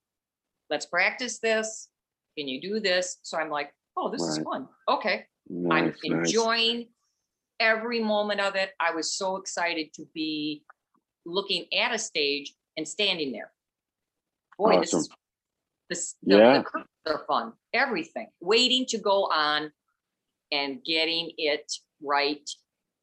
let's 0.71 0.87
practice 0.87 1.39
this. 1.39 1.91
Can 2.37 2.49
you 2.49 2.61
do 2.61 2.81
this? 2.81 3.19
So 3.23 3.37
I'm 3.39 3.51
like, 3.51 3.75
oh, 3.97 4.11
this 4.11 4.23
is 4.23 4.39
Right. 4.39 4.45
fun. 4.45 4.69
Okay. 4.89 5.27
I'm 5.51 5.63
Nice, 5.69 5.99
nice. 6.05 6.27
enjoying 6.29 6.89
every 7.61 8.01
moment 8.03 8.41
of 8.41 8.55
it. 8.57 8.73
I 8.81 8.93
was 8.95 9.15
so 9.15 9.37
excited 9.37 9.93
to 9.95 10.05
be 10.15 10.65
looking 11.27 11.73
at 11.75 11.93
a 11.95 11.99
stage 11.99 12.55
and 12.77 12.87
standing 12.89 13.33
there. 13.33 13.53
Boy, 14.59 14.81
this 14.81 14.95
is 14.95 15.09
Awesome. 15.09 15.17
this 15.91 16.15
the, 16.23 16.37
Yeah. 16.39 16.59
the 16.59 16.65
curves 16.65 16.89
are 17.07 17.25
fun. 17.27 17.53
Everything 17.73 18.29
waiting 18.41 18.87
to 18.87 18.99
go 18.99 19.27
on 19.27 19.73
and 20.53 20.83
getting 20.85 21.33
it 21.37 21.73
right, 22.03 22.49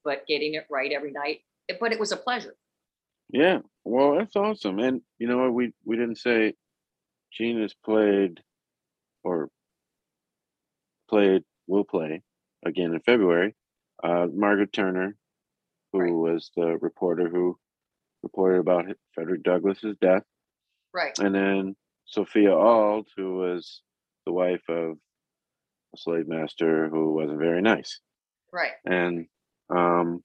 but 0.03 0.25
getting 0.27 0.53
it 0.55 0.65
right 0.69 0.91
every 0.91 1.11
night. 1.11 1.41
But 1.79 1.91
it 1.93 1.99
was 1.99 2.11
a 2.11 2.17
pleasure. 2.17 2.55
Yeah. 3.29 3.61
Well, 3.83 4.15
that's 4.15 4.35
awesome. 4.35 4.79
And 4.79 5.01
you 5.19 5.27
know 5.27 5.37
what? 5.37 5.53
We 5.53 5.73
we 5.85 5.95
didn't 5.95 6.17
say 6.17 6.55
Jean 7.31 7.61
has 7.61 7.73
played 7.73 8.43
or 9.23 9.49
played 11.11 11.43
will 11.67 11.83
play 11.83 12.21
again 12.65 12.93
in 12.93 12.99
February. 13.01 13.53
Uh, 14.03 14.27
Margaret 14.33 14.71
Turner, 14.73 15.15
who 15.91 15.99
Right. 15.99 16.11
was 16.13 16.49
the 16.55 16.77
reporter 16.77 17.27
who 17.29 17.59
reported 18.23 18.59
about 18.59 18.85
Frederick 19.13 19.43
Douglass's 19.43 19.97
death, 19.97 20.23
Right. 20.93 21.17
and 21.19 21.35
then 21.35 21.75
Sophia 22.05 22.53
Auld, 22.55 23.07
who 23.17 23.35
was 23.35 23.81
the 24.25 24.31
wife 24.31 24.63
of 24.69 24.97
a 25.93 25.97
slave 25.97 26.27
master 26.27 26.87
who 26.89 27.13
wasn't 27.13 27.39
very 27.39 27.61
nice. 27.61 27.99
Right. 28.53 28.73
and 28.85 29.27
um 29.69 30.21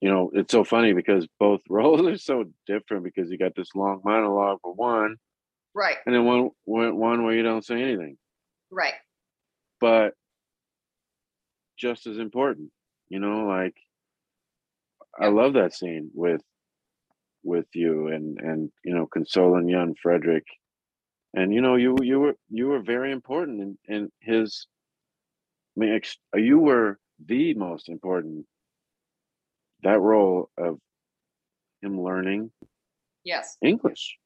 you 0.00 0.08
know 0.08 0.30
it's 0.32 0.52
so 0.52 0.62
funny 0.64 0.92
because 0.92 1.26
both 1.40 1.60
roles 1.68 2.06
are 2.06 2.16
so 2.18 2.44
different 2.66 3.02
because 3.04 3.30
you 3.30 3.36
got 3.38 3.54
this 3.56 3.74
long 3.74 4.00
monologue 4.04 4.58
for 4.62 4.72
one 4.74 5.16
Right. 5.74 5.96
and 6.06 6.14
then 6.14 6.24
one 6.24 6.50
one 6.64 6.96
one 6.96 7.24
where 7.24 7.34
you 7.34 7.42
don't 7.42 7.64
say 7.64 7.82
anything 7.82 8.16
Right. 8.70 8.94
But 9.80 10.14
just 11.76 12.06
as 12.06 12.18
important 12.18 12.70
you 13.08 13.18
know 13.18 13.46
like 13.46 13.74
i 15.18 15.28
love 15.28 15.54
that 15.54 15.72
scene 15.74 16.10
with 16.14 16.42
with 17.42 17.66
you 17.74 18.08
and 18.08 18.38
and 18.40 18.70
you 18.84 18.94
know 18.94 19.06
consoling 19.06 19.68
young 19.68 19.94
frederick 20.02 20.44
and 21.34 21.54
you 21.54 21.60
know 21.60 21.76
you 21.76 21.96
you 22.02 22.20
were 22.20 22.34
you 22.50 22.68
were 22.68 22.82
very 22.82 23.12
important 23.12 23.60
in 23.60 23.78
in 23.94 24.12
his 24.20 24.66
i 25.76 25.80
mean 25.80 25.92
ex- 25.94 26.18
you 26.34 26.58
were 26.58 26.98
the 27.26 27.54
most 27.54 27.88
important 27.88 28.46
that 29.82 30.00
role 30.00 30.50
of 30.58 30.78
him 31.82 32.00
learning 32.00 32.50
Yes. 33.24 33.56
English, 33.62 34.16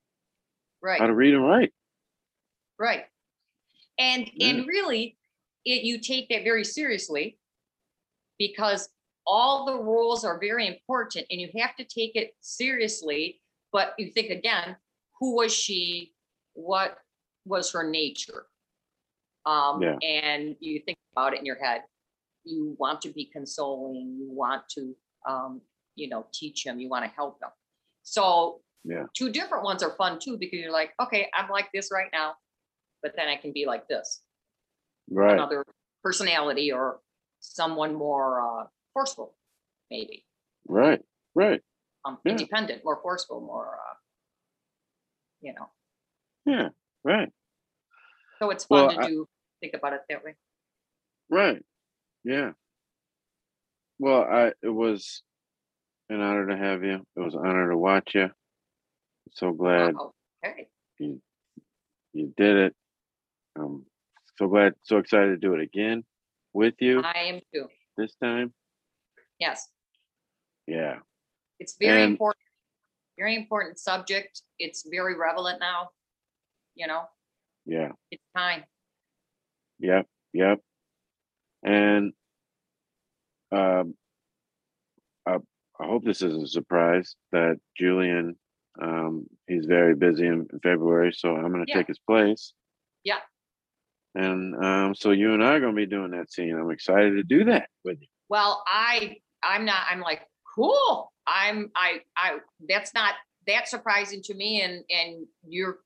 Right. 0.80 1.00
how 1.00 1.06
to 1.06 1.14
read 1.14 1.34
and 1.34 1.44
write. 1.44 1.72
Right. 2.78 3.06
And 3.98 4.30
Yeah. 4.34 4.48
and 4.50 4.66
really 4.68 5.16
it 5.64 5.82
you 5.82 5.98
take 6.00 6.28
that 6.28 6.44
very 6.44 6.64
seriously 6.64 7.38
because 8.38 8.88
all 9.26 9.64
the 9.64 9.76
rules 9.76 10.24
are 10.24 10.38
very 10.38 10.66
important 10.66 11.26
and 11.30 11.40
you 11.40 11.48
have 11.56 11.74
to 11.76 11.84
take 11.84 12.14
it 12.14 12.34
seriously. 12.40 13.40
But 13.72 13.94
you 13.98 14.10
think 14.10 14.30
again, 14.30 14.76
who 15.18 15.36
was 15.36 15.52
she? 15.54 16.12
What 16.52 16.98
was 17.44 17.72
her 17.72 17.88
nature? 17.88 18.46
Um, 19.46 19.82
Yeah. 19.82 19.98
and 20.02 20.56
you 20.60 20.80
think 20.80 20.98
about 21.12 21.34
it 21.34 21.40
in 21.40 21.46
your 21.46 21.62
head. 21.62 21.82
You 22.44 22.76
want 22.78 23.00
to 23.02 23.08
be 23.10 23.24
consoling, 23.26 24.16
you 24.18 24.30
want 24.30 24.68
to 24.70 24.94
um, 25.26 25.62
you 25.96 26.08
know, 26.08 26.26
teach 26.32 26.66
him, 26.66 26.80
you 26.80 26.88
want 26.88 27.04
to 27.04 27.10
help 27.10 27.40
him. 27.42 27.50
So 28.02 28.60
Yeah. 28.84 29.06
two 29.14 29.30
different 29.30 29.64
ones 29.64 29.82
are 29.82 29.96
fun 29.96 30.18
too 30.18 30.36
because 30.36 30.60
you're 30.60 30.72
like, 30.72 30.92
okay, 31.00 31.30
I'm 31.34 31.48
like 31.48 31.70
this 31.72 31.90
right 31.90 32.10
now, 32.12 32.36
but 33.02 33.14
then 33.16 33.28
I 33.28 33.36
can 33.36 33.52
be 33.52 33.64
like 33.64 33.88
this, 33.88 34.22
Right. 35.10 35.32
another 35.34 35.64
personality 36.02 36.72
or 36.72 37.00
someone 37.40 37.94
more 37.94 38.40
uh, 38.40 38.66
forceful, 38.92 39.34
maybe 39.90 40.24
Right. 40.66 41.02
Right. 41.34 41.62
um, 42.04 42.18
Yeah. 42.24 42.32
independent, 42.32 42.84
more 42.84 43.00
forceful, 43.02 43.40
more, 43.40 43.74
uh, 43.78 43.94
you 45.40 45.52
know. 45.54 45.70
Yeah. 46.46 46.68
Right. 47.02 47.30
So 48.38 48.50
it's 48.50 48.64
fun 48.64 48.86
Well, 48.86 48.94
to 48.96 49.00
I- 49.02 49.08
do. 49.08 49.28
Think 49.60 49.74
about 49.74 49.94
it 49.94 50.02
that 50.10 50.22
way. 50.24 50.34
Right. 51.30 51.64
Yeah. 52.22 52.52
Well, 53.98 54.22
I 54.24 54.52
it 54.62 54.68
was 54.68 55.22
an 56.10 56.20
honor 56.20 56.46
to 56.48 56.56
have 56.56 56.82
you. 56.84 57.06
It 57.16 57.20
was 57.20 57.34
an 57.34 57.40
honor 57.46 57.70
to 57.70 57.76
watch 57.78 58.14
you. 58.14 58.30
So 59.32 59.52
glad. 59.52 59.94
Okay. 60.44 60.68
you 60.98 61.22
you 62.12 62.34
did 62.36 62.56
it. 62.56 62.76
Um 63.56 63.86
so 64.36 64.48
glad 64.48 64.74
so 64.82 64.98
excited 64.98 65.28
to 65.28 65.36
do 65.36 65.54
it 65.54 65.60
again 65.60 66.04
with 66.52 66.74
you 66.80 67.00
I 67.02 67.18
am 67.24 67.40
too. 67.52 67.68
this 67.96 68.14
time. 68.22 68.52
Yes, 69.38 69.68
Yeah. 70.66 71.00
it's 71.58 71.76
very 71.78 72.02
And- 72.02 72.12
important. 72.12 72.40
Very 73.16 73.36
important 73.36 73.78
subject. 73.78 74.42
It's 74.58 74.84
very 74.90 75.14
relevant 75.16 75.60
now. 75.60 75.90
You 76.74 76.88
know, 76.88 77.04
Yeah. 77.64 77.92
it's 78.10 78.24
time. 78.36 78.64
Yep. 79.78 80.08
Yep. 80.32 80.60
And 81.62 82.12
um 83.52 83.96
I, 85.26 85.36
I 85.78 85.86
hope 85.86 86.04
this 86.04 86.22
isn't 86.22 86.42
a 86.42 86.48
surprise 86.48 87.14
that 87.30 87.60
Julian 87.78 88.36
um 88.82 89.26
he's 89.46 89.66
very 89.66 89.94
busy 89.94 90.26
in, 90.26 90.48
in 90.52 90.58
February, 90.60 91.12
so 91.12 91.36
I'm 91.36 91.52
gonna 91.52 91.64
Yeah. 91.68 91.76
take 91.76 91.86
his 91.86 92.00
place. 92.00 92.52
Yeah. 93.04 93.20
And 94.14 94.54
um 94.64 94.94
so 94.94 95.10
you 95.10 95.34
and 95.34 95.42
I 95.42 95.54
are 95.54 95.60
gonna 95.60 95.72
be 95.72 95.86
doing 95.86 96.12
that 96.12 96.30
scene. 96.32 96.56
I'm 96.56 96.70
excited 96.70 97.12
to 97.16 97.22
do 97.22 97.44
that 97.44 97.68
with 97.84 97.98
you. 98.00 98.08
Well, 98.28 98.62
I 98.66 99.16
I'm 99.42 99.64
not. 99.64 99.84
I'm 99.90 100.00
like 100.00 100.22
cool. 100.54 101.12
I'm 101.26 101.70
I 101.76 102.00
I. 102.16 102.38
That's 102.68 102.94
not 102.94 103.14
that 103.46 103.68
surprising 103.68 104.22
to 104.24 104.34
me, 104.34 104.62
and 104.62 104.84
and 104.88 105.26
you're 105.46 105.78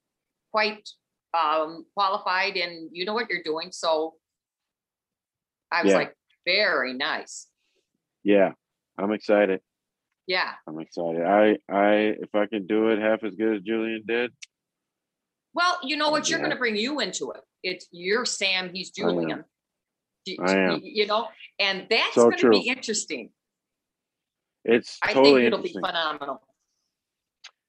quite 0.52 0.88
um 1.36 1.84
qualified, 1.94 2.56
and 2.56 2.88
you 2.92 3.04
know 3.04 3.14
what 3.14 3.28
you're 3.30 3.42
doing. 3.42 3.72
So 3.72 4.14
I 5.72 5.82
was 5.82 5.92
Yeah. 5.92 5.98
like, 5.98 6.14
very 6.46 6.94
nice. 6.94 7.48
Yeah. 8.24 8.52
I'm 8.98 9.12
excited. 9.12 9.60
Yeah. 10.26 10.52
I'm 10.66 10.78
excited. 10.80 11.22
I 11.22 11.56
I 11.70 11.92
if 12.20 12.34
I 12.34 12.46
can 12.46 12.66
do 12.66 12.88
it 12.88 12.98
half 12.98 13.24
as 13.24 13.34
good 13.34 13.56
as 13.56 13.62
Julian 13.62 14.02
did, 14.06 14.32
Well, 15.54 15.78
you 15.82 15.96
know 15.96 16.10
what? 16.10 16.28
You're 16.28 16.38
going 16.38 16.50
to 16.50 16.56
bring 16.56 16.76
you 16.76 17.00
into 17.00 17.32
it. 17.32 17.40
It's 17.62 17.86
you're 17.90 18.24
Sam. 18.24 18.70
He's 18.72 18.92
I 18.98 19.02
am. 19.02 19.08
Julian. 19.08 19.44
I 20.40 20.52
am. 20.56 20.80
You 20.82 21.06
know, 21.06 21.28
and 21.58 21.86
that's 21.90 22.14
So 22.14 22.24
going 22.24 22.38
to 22.38 22.50
be 22.50 22.68
interesting. 22.68 23.30
it's 24.64 24.98
I 25.02 25.12
totally 25.12 25.42
think 25.42 25.46
it'll 25.46 25.62
be 25.62 25.72
phenomenal. 25.72 26.42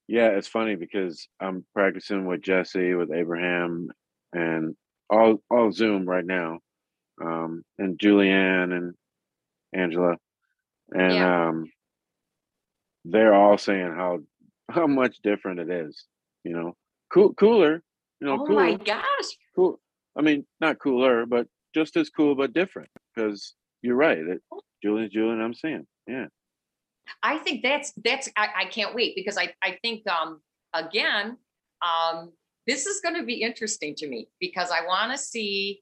Yeah, 0.08 0.30
it's 0.30 0.48
funny 0.48 0.76
because 0.76 1.28
I'm 1.40 1.66
practicing 1.74 2.26
with 2.26 2.42
Jesse, 2.42 2.96
with 2.96 3.12
Abraham, 3.12 3.90
and 4.34 4.76
all 5.10 5.42
all 5.50 5.72
Zoom 5.72 6.06
right 6.08 6.26
now, 6.26 6.60
um, 7.24 7.64
and 7.78 7.98
Julianne 7.98 8.76
and 8.76 8.94
Angela, 9.74 10.18
and 10.92 11.14
um, 11.24 11.72
they're 13.06 13.36
all 13.36 13.58
saying 13.58 13.94
how 13.96 14.20
how 14.70 14.88
much 14.88 15.18
different 15.22 15.60
it 15.60 15.70
is. 15.70 16.06
You 16.44 16.54
know, 16.54 16.76
cool, 17.12 17.34
cooler. 17.34 17.84
You 18.20 18.28
know, 18.28 18.42
oh 18.42 18.46
cool, 18.46 18.56
my 18.56 18.74
gosh. 18.76 19.04
cool. 19.56 19.80
I 20.18 20.22
mean, 20.22 20.46
not 20.60 20.80
cooler, 20.80 21.26
but 21.26 21.48
just 21.74 21.96
as 21.98 22.10
cool, 22.10 22.36
but 22.36 22.54
different. 22.54 22.90
Because 23.16 23.54
you're 23.82 23.96
right. 23.96 24.18
It, 24.18 24.42
Julian's 24.84 25.14
Julian. 25.14 25.42
I'm 25.42 25.54
saying, 25.54 25.86
yeah, 26.08 26.28
I 27.24 27.38
think 27.38 27.64
that's 27.64 27.94
that's 28.04 28.30
I, 28.36 28.50
I 28.58 28.66
can't 28.66 28.94
wait 28.96 29.16
because 29.16 29.38
I 29.38 29.54
I 29.64 29.78
think 29.82 30.08
um 30.08 30.42
again 30.74 31.38
um 31.82 32.32
this 32.68 32.86
is 32.86 33.02
going 33.02 33.16
to 33.16 33.24
be 33.24 33.42
interesting 33.42 33.96
to 33.96 34.08
me 34.08 34.28
because 34.40 34.70
I 34.70 34.86
want 34.86 35.12
to 35.12 35.18
see 35.18 35.82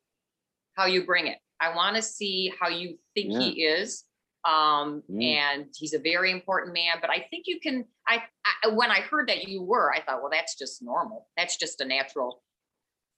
how 0.76 0.86
you 0.86 1.06
bring 1.06 1.28
it. 1.28 1.38
I 1.60 1.76
want 1.76 1.96
to 1.96 2.02
see 2.02 2.54
how 2.60 2.70
you 2.70 2.98
think 3.14 3.34
he 3.34 3.64
is. 3.64 4.06
Um 4.48 5.04
Yeah. 5.10 5.52
and 5.52 5.66
he's 5.78 5.94
a 5.94 6.00
very 6.00 6.32
important 6.32 6.74
man, 6.74 6.96
but 7.02 7.10
I 7.10 7.20
think 7.30 7.44
you 7.48 7.60
can 7.60 7.86
I, 8.08 8.24
I 8.64 8.70
when 8.70 8.90
I 8.92 9.02
heard 9.02 9.28
that 9.30 9.48
you 9.48 9.62
were, 9.62 9.94
I 9.94 10.02
thought, 10.02 10.22
well, 10.22 10.32
that's 10.32 10.56
just 10.58 10.82
normal. 10.82 11.28
That's 11.36 11.58
just 11.58 11.82
a 11.82 11.86
natural 11.86 12.42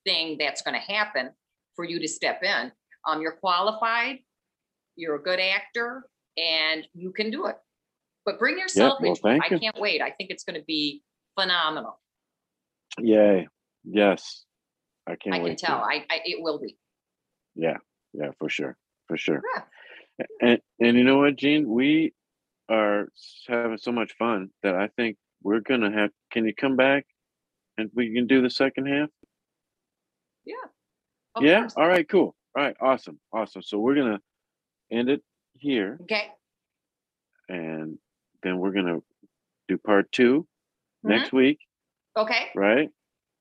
thing 0.04 0.36
that's 0.38 0.62
going 0.62 0.74
to 0.74 0.92
happen 0.92 1.30
for 1.76 1.84
you 1.84 2.00
to 2.00 2.08
step 2.08 2.42
in. 2.42 2.72
Um 3.06 3.20
you're 3.22 3.36
qualified, 3.36 4.18
you're 4.96 5.16
a 5.16 5.22
good 5.22 5.40
actor, 5.40 6.04
and 6.36 6.86
you 6.94 7.12
can 7.12 7.30
do 7.30 7.46
it. 7.46 7.56
But 8.26 8.38
bring 8.38 8.58
yourself 8.58 8.98
well, 9.00 9.10
into 9.10 9.20
it. 9.20 9.22
thank 9.40 9.44
I 9.44 9.54
you. 9.54 9.60
can't 9.60 9.80
wait. 9.80 10.02
I 10.02 10.10
think 10.10 10.30
it's 10.30 10.44
going 10.44 10.58
to 10.60 10.64
be 10.66 11.02
phenomenal. 11.38 11.98
yay, 12.98 13.48
yes. 13.84 14.44
I 15.06 15.16
can't 15.16 15.34
I 15.36 15.38
can 15.40 15.56
tell. 15.56 15.78
I, 15.78 16.04
I 16.10 16.20
it 16.24 16.42
will 16.42 16.58
be. 16.60 16.76
Yeah, 17.54 17.78
yeah, 18.12 18.30
for 18.38 18.48
sure, 18.48 18.76
for 19.08 19.16
sure. 19.16 19.40
Yeah. 19.54 19.62
And 20.40 20.60
and 20.80 20.96
you 20.96 21.04
know 21.04 21.18
what, 21.18 21.36
Jean, 21.36 21.68
we 21.68 22.12
are 22.68 23.08
having 23.48 23.78
so 23.78 23.92
much 23.92 24.12
fun 24.18 24.50
that 24.62 24.74
I 24.74 24.88
think 24.96 25.16
we're 25.42 25.60
gonna 25.60 25.90
have. 25.92 26.10
Can 26.30 26.44
you 26.44 26.54
come 26.54 26.76
back, 26.76 27.06
and 27.78 27.90
we 27.94 28.12
can 28.14 28.26
do 28.26 28.42
the 28.42 28.50
second 28.50 28.86
half? 28.86 29.08
Of 31.36 31.44
yeah. 31.44 31.60
course. 31.60 31.74
All 31.76 31.86
right. 31.86 32.08
Cool. 32.08 32.34
All 32.56 32.64
right. 32.64 32.76
Awesome. 32.80 33.20
Awesome. 33.32 33.62
So 33.62 33.78
we're 33.78 33.94
gonna 33.94 34.20
end 34.90 35.08
it 35.08 35.22
here, 35.56 35.96
Okay. 36.02 36.28
and 37.48 37.98
then 38.42 38.58
we're 38.58 38.72
gonna 38.72 38.98
do 39.68 39.78
part 39.78 40.10
2 40.10 40.48
Mhm. 41.04 41.08
next 41.08 41.32
week, 41.32 41.60
Okay. 42.16 42.50
right? 42.56 42.90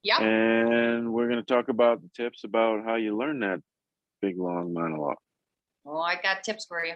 Yeah. 0.03 0.21
And 0.21 1.11
we're 1.11 1.27
gonna 1.27 1.41
talk 1.43 1.69
about 1.69 2.03
the 2.03 2.09
tips 2.09 2.43
about 2.43 2.83
how 2.83 2.95
you 2.95 3.17
learn 3.17 3.39
that 3.39 3.61
big 4.21 4.37
long 4.37 4.71
monologue. 4.71 5.17
Oh, 5.85 5.99
I 5.99 6.15
got 6.21 6.43
tips 6.43 6.65
for 6.65 6.85
you. 6.85 6.93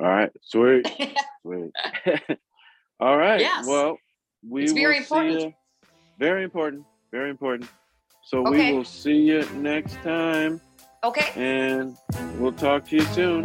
All 0.00 0.08
right. 0.08 0.30
Sweet. 0.42 0.86
Sweet. 1.42 1.72
All 3.00 3.16
right. 3.16 3.40
Yes. 3.40 3.66
Well, 3.66 3.98
we 4.48 4.64
It's 4.64 4.72
very 4.72 4.94
will 4.94 5.02
important. 5.02 5.40
See 5.40 5.46
you. 5.48 5.54
Very 6.18 6.44
important. 6.44 6.84
Very 7.10 7.30
important. 7.30 7.70
So 8.24 8.46
Okay. 8.46 8.70
we 8.72 8.76
will 8.76 8.84
see 8.84 9.16
you 9.16 9.44
next 9.56 9.94
time, 9.96 10.60
okay. 11.04 11.30
and 11.36 11.94
we'll 12.40 12.52
talk 12.52 12.86
to 12.88 12.96
you 12.96 13.02
soon. 13.02 13.44